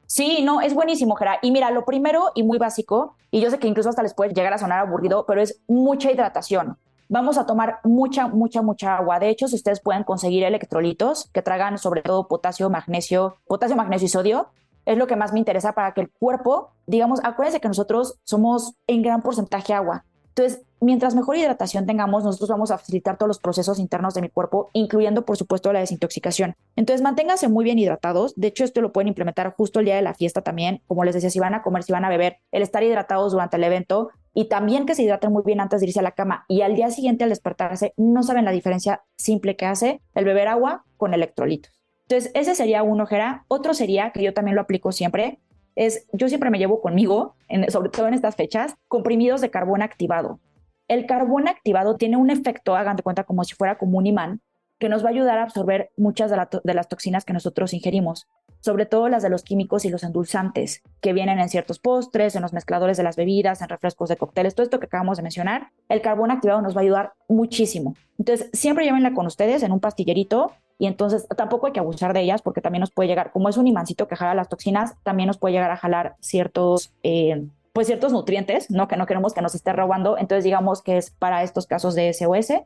Sí, 0.07 0.42
no, 0.42 0.61
es 0.61 0.75
buenísimo, 0.75 1.14
Jera. 1.14 1.38
Y 1.40 1.52
mira, 1.52 1.71
lo 1.71 1.85
primero 1.85 2.33
y 2.35 2.42
muy 2.42 2.59
básico, 2.59 3.16
y 3.30 3.40
yo 3.40 3.50
sé 3.50 3.59
que 3.59 3.69
incluso 3.69 3.90
hasta 3.90 4.02
les 4.02 4.14
puede 4.14 4.35
llegar 4.35 4.52
a 4.52 4.59
sonar 4.59 4.80
aburrido, 4.80 5.25
pero 5.26 5.40
es 5.40 5.61
mucha 5.69 6.11
hidratación. 6.11 6.76
Vamos 7.09 7.38
a 7.38 7.47
tomar 7.47 7.78
mucha, 7.85 8.28
mucha, 8.28 8.62
mucha 8.62 8.97
agua. 8.97 9.19
De 9.19 9.28
hecho, 9.28 9.47
si 9.47 9.56
ustedes 9.56 9.80
pueden 9.80 10.04
conseguir 10.04 10.45
electrolitos 10.45 11.28
que 11.32 11.43
tragan 11.43 11.78
sobre 11.78 12.02
todo 12.02 12.28
potasio, 12.28 12.71
magnesio, 12.71 13.36
potasio, 13.47 13.76
magnesio 13.76 14.06
y 14.06 14.08
sodio, 14.08 14.49
es 14.86 14.99
lo 14.99 15.06
que 15.06 15.16
más 15.16 15.32
me 15.32 15.38
interesa 15.38 15.73
para 15.73 15.93
que 15.93 16.00
el 16.00 16.10
cuerpo, 16.10 16.71
digamos, 16.86 17.21
acuérdense 17.23 17.60
que 17.60 17.69
nosotros 17.69 18.19
somos 18.25 18.75
en 18.86 19.02
gran 19.02 19.23
porcentaje 19.23 19.73
agua. 19.73 20.04
Entonces, 20.30 20.62
mientras 20.80 21.14
mejor 21.14 21.36
hidratación 21.36 21.86
tengamos, 21.86 22.25
nosotros 22.25 22.49
vamos 22.49 22.71
a 22.71 22.78
facilitar 22.78 23.19
todos 23.19 23.28
los 23.28 23.38
procesos 23.40 23.78
internos 23.78 24.14
de 24.14 24.23
mi 24.23 24.28
cuerpo, 24.28 24.71
incluyendo, 24.73 25.25
por 25.25 25.36
supuesto, 25.36 25.73
la 25.73 25.80
desintoxicación. 25.80 26.54
Entonces, 26.76 27.02
manténganse 27.02 27.49
muy 27.49 27.64
bien 27.64 27.78
hidratados. 27.78 28.32
De 28.36 28.47
hecho, 28.47 28.64
esto 28.64 28.80
lo 28.80 28.93
pueden 28.93 29.08
implementar 29.08 29.52
justo 29.54 29.80
el 29.80 29.86
día 29.86 29.97
de 29.97 30.02
la 30.02 30.14
fiesta 30.14 30.43
también. 30.43 30.82
Como 30.86 31.04
les 31.04 31.14
decía, 31.14 31.30
si 31.30 31.40
van 31.40 31.54
a 31.54 31.62
comer, 31.62 31.82
si 31.82 31.93
van 31.93 32.04
a 32.04 32.08
beber, 32.08 32.38
el 32.52 32.62
estar 32.62 32.82
hidratados 32.82 33.32
durante 33.32 33.56
el 33.56 33.64
evento 33.64 34.10
y 34.32 34.49
también 34.49 34.86
que 34.86 34.95
se 34.95 35.02
hidraten 35.02 35.32
muy 35.32 35.43
bien 35.45 35.60
antes 35.60 35.80
de 35.80 35.88
irse 35.88 35.99
a 35.99 36.04
la 36.04 36.12
cama 36.12 36.45
y 36.49 36.62
al 36.62 36.76
día 36.76 36.90
siguiente 36.90 37.25
al 37.25 37.30
despertarse, 37.30 37.93
no 37.97 38.23
saben 38.23 38.45
la 38.45 38.52
diferencia 38.52 39.02
simple 39.16 39.56
que 39.56 39.66
hace 39.66 40.00
el 40.14 40.25
beber 40.25 40.49
agua 40.49 40.84
con 40.97 41.14
electrolitos. 41.14 41.79
Entonces, 42.10 42.32
ese 42.34 42.56
sería 42.56 42.82
uno, 42.82 43.06
Jera. 43.06 43.44
Otro 43.46 43.73
sería, 43.73 44.10
que 44.10 44.20
yo 44.20 44.34
también 44.34 44.56
lo 44.56 44.62
aplico 44.62 44.90
siempre, 44.90 45.38
es 45.76 46.08
yo 46.12 46.28
siempre 46.28 46.50
me 46.50 46.58
llevo 46.58 46.80
conmigo, 46.80 47.36
sobre 47.68 47.88
todo 47.88 48.08
en 48.08 48.14
estas 48.14 48.34
fechas, 48.34 48.75
comprimidos 48.88 49.40
de 49.40 49.50
carbón 49.50 49.80
activado. 49.80 50.40
El 50.88 51.06
carbón 51.06 51.46
activado 51.46 51.94
tiene 51.94 52.16
un 52.16 52.30
efecto, 52.30 52.75
hagan 52.75 52.96
de 52.96 53.04
cuenta, 53.04 53.23
como 53.23 53.44
si 53.44 53.54
fuera 53.54 53.78
como 53.78 53.96
un 53.96 54.08
imán, 54.08 54.40
que 54.80 54.88
nos 54.88 55.04
va 55.04 55.10
a 55.10 55.12
ayudar 55.12 55.38
a 55.38 55.44
absorber 55.44 55.92
muchas 55.96 56.32
de, 56.32 56.75
las 56.75 56.88
toxinas 56.88 57.25
que 57.25 57.32
nosotros 57.32 57.73
ingerimos, 57.75 58.26
sobre 58.58 58.86
todo 58.86 59.08
las 59.08 59.23
de 59.23 59.30
los 59.30 59.44
químicos 59.44 59.84
y 59.84 59.88
los 59.88 60.02
endulzantes, 60.02 60.82
que 61.00 61.12
vienen 61.12 61.38
en 61.38 61.49
ciertos 61.49 61.78
postres, 61.78 62.34
en 62.34 62.42
los 62.42 62.52
mezcladores 62.52 62.96
de 62.96 63.04
las 63.04 63.14
bebidas, 63.14 63.62
en 63.62 63.68
refrescos 63.68 64.08
de 64.08 64.16
cócteles, 64.16 64.56
todo 64.56 64.64
esto 64.64 64.80
que 64.80 64.86
acabamos 64.86 65.18
de 65.18 65.23
mencionar, 65.23 65.68
el 65.88 66.02
carbón 66.02 66.32
activado 66.32 66.60
nos 66.60 66.75
va 66.75 66.80
a 66.80 66.82
ayudar 66.82 67.12
muchísimo. 67.28 67.94
Entonces, 68.18 68.50
siempre 68.52 68.84
llévenla 68.84 69.14
con 69.14 69.26
ustedes 69.26 69.62
en 69.62 69.70
un 69.70 69.78
pastillerito 69.78 70.50
y 70.80 70.86
entonces 70.86 71.26
tampoco 71.36 71.66
hay 71.66 71.75
que 71.75 71.80
abusar 71.80 72.14
de 72.14 72.23
ellas 72.23 72.40
porque 72.40 72.62
también 72.62 72.80
nos 72.80 72.90
puede 72.90 73.06
llegar, 73.06 73.32
como 73.32 73.50
es 73.50 73.58
un 73.58 73.66
imancito 73.66 74.08
que 74.08 74.16
jala 74.16 74.34
las 74.34 74.49
toxinas, 74.49 74.95
también 75.02 75.26
nos 75.26 75.36
puede 75.36 75.52
llegar 75.52 75.71
a 75.71 75.76
jalar 75.76 76.16
ciertos, 76.21 76.95
eh, 77.02 77.45
pues 77.75 77.86
ciertos 77.86 78.12
nutrientes, 78.12 78.71
¿no? 78.71 78.88
Que 78.88 78.97
no 78.97 79.04
queremos 79.04 79.34
que 79.34 79.43
nos 79.43 79.54
esté 79.54 79.75
robando. 79.75 80.16
Entonces 80.16 80.43
digamos 80.43 80.80
que 80.80 80.97
es 80.97 81.10
para 81.10 81.43
estos 81.43 81.66
casos 81.66 81.95
de 81.95 82.10
SOS. 82.14 82.62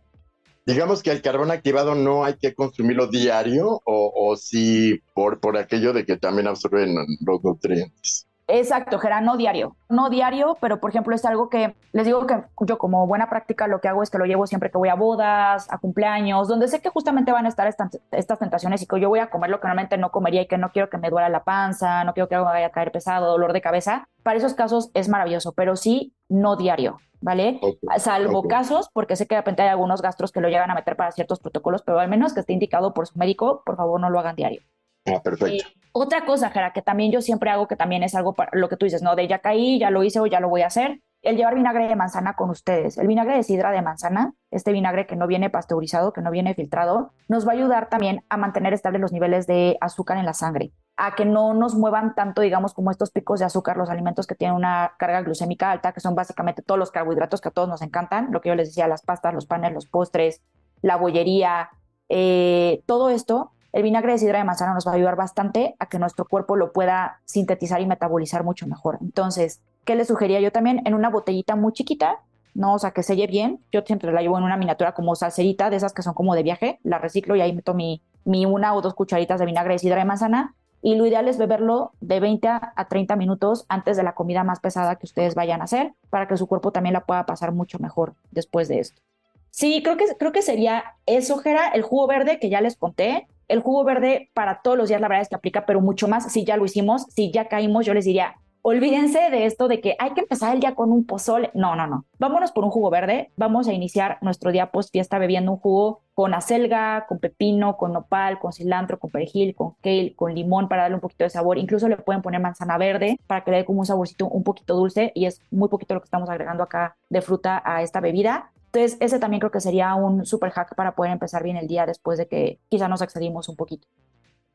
Digamos 0.64 1.03
que 1.03 1.11
el 1.11 1.22
carbón 1.22 1.50
activado 1.50 1.96
no 1.96 2.24
hay 2.24 2.35
que 2.35 2.55
consumirlo 2.55 3.09
diario 3.09 3.83
o, 3.85 4.12
o 4.14 4.37
si 4.37 5.00
por, 5.12 5.40
por 5.40 5.57
aquello 5.57 5.92
de 5.92 6.07
que 6.07 6.16
también 6.16 6.46
absorben 6.46 6.94
los 6.94 7.42
nutrientes. 7.42 8.29
Exacto, 8.46 8.98
Gera, 8.98 9.22
no 9.22 9.38
diario, 9.38 9.74
no 9.88 10.11
diario, 10.11 10.59
pero 10.61 10.78
por 10.78 10.90
ejemplo 10.90 11.14
es 11.14 11.24
algo 11.24 11.48
que 11.48 11.74
les 11.92 12.04
digo 12.04 12.26
que 12.26 12.44
yo 12.61 12.76
como 12.76 13.07
buena 13.07 13.30
práctica 13.30 13.68
lo 13.68 13.80
que 13.80 13.88
hago 13.88 14.02
es 14.02 14.11
que 14.11 14.18
lo 14.18 14.26
llevo 14.26 14.46
siempre 14.46 14.70
que 14.70 14.76
voy 14.76 14.90
a 14.90 14.94
bodas, 14.94 15.66
a 15.72 15.78
cumpleaños, 15.78 16.46
donde 16.46 16.68
sé 16.68 16.83
que 16.83 16.90
justamente 16.90 17.33
van 17.33 17.46
a 17.46 17.48
estar 17.48 17.66
estas, 17.66 17.98
estas 18.11 18.38
tentaciones 18.38 18.83
y 18.83 18.87
que 18.87 19.00
yo 19.00 19.09
voy 19.09 19.20
a 19.20 19.30
comer 19.30 19.48
lo 19.48 19.61
que 19.61 19.66
normalmente 19.66 19.96
no 19.96 20.11
comería 20.11 20.42
y 20.42 20.46
que 20.46 20.59
no 20.59 20.72
quiero 20.72 20.90
que 20.90 20.98
me 20.98 21.09
duela 21.09 21.30
la 21.30 21.42
panza, 21.42 22.04
no 22.04 22.12
quiero 22.12 22.28
que 22.28 22.35
algo 22.35 22.46
vaya 22.46 22.66
a 22.66 22.70
caer 22.70 22.92
pesado, 22.92 23.30
dolor 23.30 23.54
de 23.54 23.62
cabeza. 23.62 24.09
Para 24.22 24.37
esos 24.37 24.52
casos 24.52 24.90
es 24.92 25.09
maravilloso, 25.09 25.52
pero 25.52 25.74
sí 25.74 26.14
no 26.28 26.57
diario, 26.57 26.98
¿vale? 27.22 27.61
Salvo 27.96 28.42
casos, 28.42 28.90
porque 28.92 29.16
sé 29.16 29.26
que 29.26 29.37
de 29.37 29.40
repente 29.40 29.62
hay 29.62 29.68
algunos 29.68 30.02
gastros 30.02 30.33
que 30.33 30.42
lo 30.42 30.48
llegan 30.48 30.70
a 30.70 30.74
meter 30.74 30.96
para 30.96 31.12
ciertos 31.12 31.40
protocolos, 31.40 31.83
pero 31.83 31.98
al 31.98 32.09
menos 32.09 32.35
que 32.35 32.40
esté 32.40 32.52
indicado 32.52 32.92
por 32.92 33.07
su 33.07 33.18
médico, 33.18 33.62
por 33.64 33.76
favor 33.76 33.98
no 34.00 34.11
lo 34.11 34.20
hagan 34.20 34.37
diario. 34.37 34.61
Ah, 35.07 35.21
perfecto. 35.23 35.67
otra 35.93 36.25
cosa, 36.25 36.51
Jera, 36.51 36.73
que 36.73 36.83
también 36.83 37.12
yo 37.12 37.21
siempre 37.21 37.51
hago, 37.51 37.69
que 37.69 37.77
también 37.77 38.03
es 38.03 38.14
algo 38.14 38.35
para 38.35 38.51
lo 38.55 38.69
que 38.69 38.77
tú 38.77 38.87
dices, 38.87 39.03
¿no? 39.03 39.17
De 39.17 39.29
ya 39.29 39.40
caí, 39.40 39.79
ya 39.79 39.90
lo 39.90 40.03
hice 40.03 40.21
o 40.21 40.27
ya 40.27 40.40
lo 40.40 40.49
voy 40.49 40.62
a 40.62 40.69
hacer. 40.69 41.01
El 41.23 41.37
llevar 41.37 41.55
vinagre 41.55 41.88
de 41.88 41.97
manzana 41.97 42.35
con 42.35 42.51
ustedes. 42.51 42.99
El 42.99 43.07
vinagre 43.07 43.37
de 43.37 43.43
sidra 43.43 43.71
de 43.71 43.81
manzana, 43.81 44.35
este 44.51 44.73
vinagre 44.73 45.07
que 45.07 45.17
no 45.17 45.27
viene 45.27 45.49
pasteurizado, 45.49 46.12
que 46.12 46.21
no 46.21 46.31
viene 46.31 46.55
filtrado, 46.55 47.12
nos 47.29 47.47
va 47.47 47.53
a 47.53 47.55
ayudar 47.55 47.88
también 47.88 48.23
a 48.29 48.37
mantener 48.37 48.75
estables 48.75 49.01
los 49.01 49.12
niveles 49.12 49.47
de 49.47 49.79
azúcar 49.81 50.19
en 50.19 50.27
la 50.27 50.35
sangre, 50.35 50.73
a 50.99 51.14
que 51.14 51.25
no 51.25 51.55
nos 51.55 51.77
muevan 51.77 52.14
tanto, 52.14 52.43
digamos, 52.43 52.75
como 52.75 52.90
estos 52.90 53.11
picos 53.11 53.40
de 53.40 53.47
azúcar, 53.47 53.79
los 53.79 53.88
alimentos 53.88 54.27
que 54.27 54.35
tienen 54.35 54.55
una 54.55 54.93
carga 54.99 55.23
glucémica 55.23 55.71
alta, 55.71 55.93
que 55.93 56.01
son 56.01 56.14
básicamente 56.14 56.61
todos 56.61 56.79
los 56.79 56.90
carbohidratos 56.90 57.40
que 57.40 57.49
a 57.49 57.53
todos 57.53 57.71
nos 57.71 57.81
encantan, 57.81 58.29
lo 58.31 58.43
que 58.43 58.51
yo 58.51 58.55
les 58.55 58.69
decía, 58.69 58.87
las 58.87 59.01
pastas, 59.01 59.33
los 59.33 59.47
panes, 59.47 59.73
los 59.73 59.87
postres, 59.87 60.43
la 60.83 60.97
bollería, 60.97 61.71
eh, 62.11 62.83
todo 62.85 63.09
esto 63.09 63.53
el 63.75 63.83
vinagre 63.83 64.13
de 64.13 64.19
sidra 64.19 64.39
de 64.39 64.45
manzana 64.45 64.73
nos 64.73 64.87
va 64.87 64.93
a 64.93 64.95
ayudar 64.95 65.17
bastante 65.17 65.75
a 65.81 65.87
que 65.87 65.99
nuestro 65.99 66.27
cuerpo 66.27 66.55
lo 66.55 66.73
pueda 66.73 67.21
sintetizar 67.25 67.81
y 67.81 67.87
metabolizar 67.87 68.45
mucho 68.45 68.69
mejor. 68.69 68.99
Entonces, 69.01 69.61
¿qué 69.85 69.97
le 69.97 70.05
sugería 70.05 70.39
yo 70.39 70.53
también? 70.53 70.81
En 70.85 70.95
una 70.95 71.11
botellita 71.11 71.57
muy 71.57 71.73
chiquita, 71.73 72.21
no, 72.55 72.75
o 72.75 72.79
sea, 72.79 72.93
que 72.93 73.03
selle 73.03 73.27
bien. 73.27 73.59
Yo 73.73 73.83
siempre 73.85 74.13
la 74.13 74.23
llevo 74.23 74.39
en 74.39 74.45
una 74.45 74.57
miniatura 74.57 74.93
como 74.93 75.17
salserita, 75.17 75.71
de 75.71 75.77
esas 75.77 75.93
que 75.93 76.03
son 76.03 76.15
como 76.15 76.37
de 76.37 76.45
viaje, 76.45 76.79
la 76.85 76.99
reciclo 76.99 77.35
y 77.35 77.41
ahí 77.41 77.53
meto 77.53 77.75
mi, 77.75 78.01
una 78.25 78.75
o 78.75 78.81
dos 78.81 78.95
cucharitas 78.95 79.41
de 79.41 79.47
vinagre 79.47 79.75
de 79.75 79.81
sidra 79.81 79.99
de 79.99 80.05
manzana. 80.05 80.55
Y 80.81 80.95
lo 80.95 81.05
ideal 81.05 81.27
es 81.27 81.37
beberlo 81.37 81.91
de 82.01 82.21
20 82.21 82.47
a 82.47 82.87
30 82.89 83.17
minutos 83.17 83.67
antes 83.69 83.97
de 83.97 84.05
la 84.05 84.15
comida 84.15 84.45
más 84.45 84.61
pesada 84.61 84.95
que 84.97 85.07
ustedes 85.07 85.35
vayan 85.35 85.63
a 85.63 85.65
hacer, 85.65 85.95
para 86.11 86.29
que 86.29 86.37
su 86.37 86.47
cuerpo 86.47 86.71
también 86.71 86.93
la 86.93 87.07
pueda 87.07 87.27
pasar 87.27 87.51
mucho 87.51 87.81
mejor 87.81 88.15
después 88.31 88.69
de 88.69 88.79
esto. 88.79 89.03
Sí, 89.51 89.83
creo 89.83 89.97
que, 89.97 90.05
creo 90.17 90.31
que 90.31 90.43
sería 90.43 90.85
eso, 91.07 91.39
Jera, 91.39 91.69
el 91.69 91.83
jugo 91.83 92.07
verde 92.07 92.39
que 92.39 92.51
ya 92.51 92.61
les 92.61 92.77
conté, 92.77 93.27
el 93.48 93.61
jugo 93.61 93.85
verde 93.85 94.30
para 94.35 94.61
todos 94.62 94.76
los 94.76 94.88
días, 94.88 95.00
la 95.00 95.09
verdad 95.09 95.22
es 95.22 95.28
que 95.28 95.37
aplica, 95.37 95.66
pero 95.66 95.80
mucho 95.80 96.09
más 96.09 96.33
si 96.33 96.44
ya 96.44 96.57
lo 96.57 96.64
hicimos, 96.64 97.07
si 97.11 97.30
ya 97.30 97.48
caímos, 97.48 97.87
yo 97.87 97.94
les 97.94 98.04
diría, 98.04 98.37
olvídense 98.66 99.28
de 99.30 99.44
esto 99.44 99.68
de 99.68 99.83
que 99.83 99.94
hay 99.98 100.14
que 100.14 100.22
empezar 100.22 100.54
el 100.54 100.61
día 100.61 100.74
con 100.74 100.90
un 100.90 101.04
pozole. 101.04 101.50
No, 101.52 101.76
no, 101.76 101.87
no. 101.87 102.07
Vámonos 102.18 102.50
por 102.50 102.64
un 102.64 102.70
jugo 102.70 102.88
verde. 102.88 103.30
Vamos 103.37 103.68
a 103.68 103.74
iniciar 103.74 104.16
nuestro 104.22 104.52
día 104.52 104.70
post 104.70 104.90
fiesta 104.90 105.18
bebiendo 105.18 105.52
un 105.52 105.59
jugo 105.59 106.00
con 106.14 106.33
acelga, 106.33 107.04
con 107.07 107.18
pepino, 107.18 107.76
con 107.76 107.92
nopal, 107.92 108.38
con 108.38 108.54
cilantro, 108.54 108.98
con 108.98 109.11
perejil, 109.11 109.54
con 109.54 109.74
kale, 109.83 110.14
con 110.16 110.35
limón 110.35 110.68
para 110.68 110.83
darle 110.83 110.94
un 110.94 111.02
poquito 111.02 111.24
de 111.24 111.30
sabor. 111.30 111.59
Incluso 111.59 111.88
le 111.88 111.98
pueden 111.98 112.22
poner 112.22 112.40
manzana 112.40 112.78
verde 112.78 113.20
para 113.26 113.44
que 113.44 113.50
le 113.50 113.59
dé 113.59 113.64
como 113.66 113.80
un 113.80 113.87
saborcito 113.87 114.28
un 114.28 114.44
poquito 114.44 114.74
dulce 114.74 115.12
y 115.14 115.26
es 115.26 115.42
muy 115.50 115.68
poquito 115.68 115.92
lo 115.92 116.00
que 116.00 116.07
estamos 116.07 116.30
agregando 116.30 116.62
acá 116.62 116.96
de 117.11 117.20
fruta 117.20 117.62
a 117.66 117.83
esta 117.83 118.00
bebida. 118.00 118.50
Entonces, 118.75 118.99
ese 119.01 119.21
también 119.21 119.39
creo 119.39 119.53
que 119.53 119.61
sería 119.61 119.95
un 119.95 120.27
super 120.27 120.51
hack 120.51 120.75
para 120.75 120.97
poder 120.97 121.13
empezar 121.13 121.45
bien 121.45 121.57
el 121.57 121.69
día 121.69 121.87
después 121.87 122.19
de 122.19 122.27
que 122.27 122.59
quizá 122.69 122.89
nos 122.89 123.03
excedimos 123.03 123.49
un 123.49 123.55
poquito. 123.55 123.87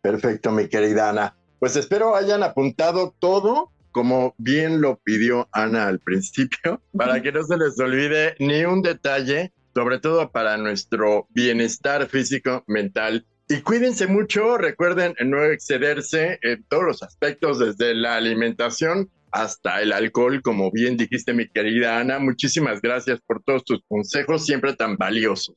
Perfecto, 0.02 0.52
mi 0.52 0.68
querida 0.68 1.10
Ana. 1.10 1.38
Pues 1.58 1.78
espero 1.78 2.18
hayan 2.18 2.44
apuntado 2.44 3.16
todo 3.18 3.72
como 3.92 4.36
bien 4.38 4.82
lo 4.82 4.98
pidió 4.98 5.48
Ana 5.54 5.88
al 5.88 6.00
principio, 6.00 6.82
para 6.98 7.22
que 7.22 7.32
no 7.32 7.44
se 7.44 7.58
les 7.58 7.80
olvide 7.80 8.36
ni 8.40 8.66
un 8.66 8.82
detalle, 8.82 9.54
sobre 9.74 10.00
todo 10.00 10.30
para 10.32 10.58
nuestro 10.58 11.28
bienestar 11.30 12.06
físico, 12.08 12.66
mental. 12.68 13.26
Y 13.48 13.62
cuídense 13.62 14.06
mucho, 14.08 14.58
recuerden 14.58 15.16
no 15.26 15.46
excederse 15.46 16.40
en 16.42 16.66
todos 16.66 16.84
los 16.84 17.04
aspectos, 17.04 17.58
desde 17.58 17.96
la 17.96 18.18
alimentación 18.18 19.10
hasta 19.32 19.82
el 19.82 19.92
alcohol, 19.92 20.42
como 20.42 20.72
bien 20.72 20.98
dijiste 20.98 21.34
mi 21.34 21.48
querida 21.50 22.00
Ana. 22.00 22.20
Muchísimas 22.20 22.82
gracias 22.82 23.20
por 23.26 23.44
todos 23.44 23.64
tus 23.64 23.82
consejos, 23.88 24.46
siempre 24.46 24.76
tan 24.76 24.98
valiosos. 24.98 25.56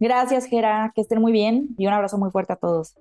Gracias, 0.00 0.46
Gera, 0.46 0.92
que 0.94 1.00
estén 1.00 1.20
muy 1.20 1.32
bien 1.32 1.70
y 1.76 1.86
un 1.86 1.92
abrazo 1.92 2.18
muy 2.18 2.30
fuerte 2.30 2.52
a 2.52 2.56
todos. 2.56 2.94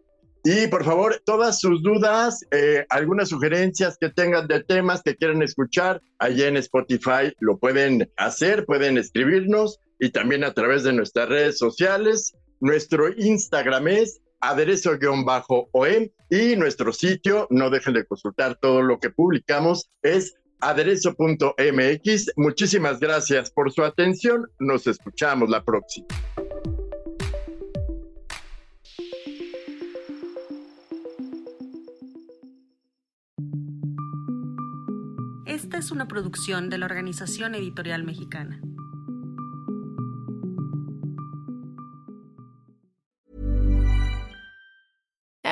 Y 0.44 0.68
por 0.68 0.86
favor, 0.86 1.22
todas 1.26 1.60
sus 1.60 1.84
dudas, 1.84 2.40
eh, 2.52 2.86
algunas 2.90 3.30
sugerencias 3.30 3.98
que 4.00 4.10
tengan 4.10 4.48
de 4.48 4.64
temas 4.64 5.02
que 5.04 5.16
quieran 5.16 5.42
escuchar, 5.42 6.02
allá 6.20 6.48
en 6.48 6.58
Spotify 6.58 7.34
lo 7.40 7.58
pueden 7.58 8.10
hacer, 8.16 8.66
pueden 8.66 8.98
escribirnos 8.98 9.80
y 10.00 10.12
también 10.12 10.44
a 10.44 10.54
través 10.54 10.84
de 10.84 10.94
nuestras 10.94 11.28
redes 11.28 11.58
sociales. 11.58 12.34
Nuestro 12.60 13.10
Instagram 13.16 13.90
es 13.90 14.22
aderezo-om 14.40 15.26
y 16.30 16.56
nuestro 16.56 16.94
sitio, 16.94 17.48
no 17.50 17.70
dejen 17.70 17.94
de 17.94 18.06
consultar 18.06 18.58
todo 18.62 18.82
lo 18.82 19.00
que 19.00 19.10
publicamos, 19.10 19.90
es 20.02 20.36
aderezo.mx. 20.60 22.32
Muchísimas 22.36 23.00
gracias 23.00 23.52
por 23.52 23.72
su 23.72 23.84
atención. 23.84 24.48
Nos 24.60 24.88
escuchamos 24.88 25.50
la 25.50 25.64
próxima. 25.64 26.08
Esta 35.46 35.78
es 35.78 35.92
una 35.92 36.08
producción 36.08 36.70
de 36.70 36.78
la 36.78 36.86
Organización 36.86 37.56
Editorial 37.56 38.04
Mexicana. 38.04 38.62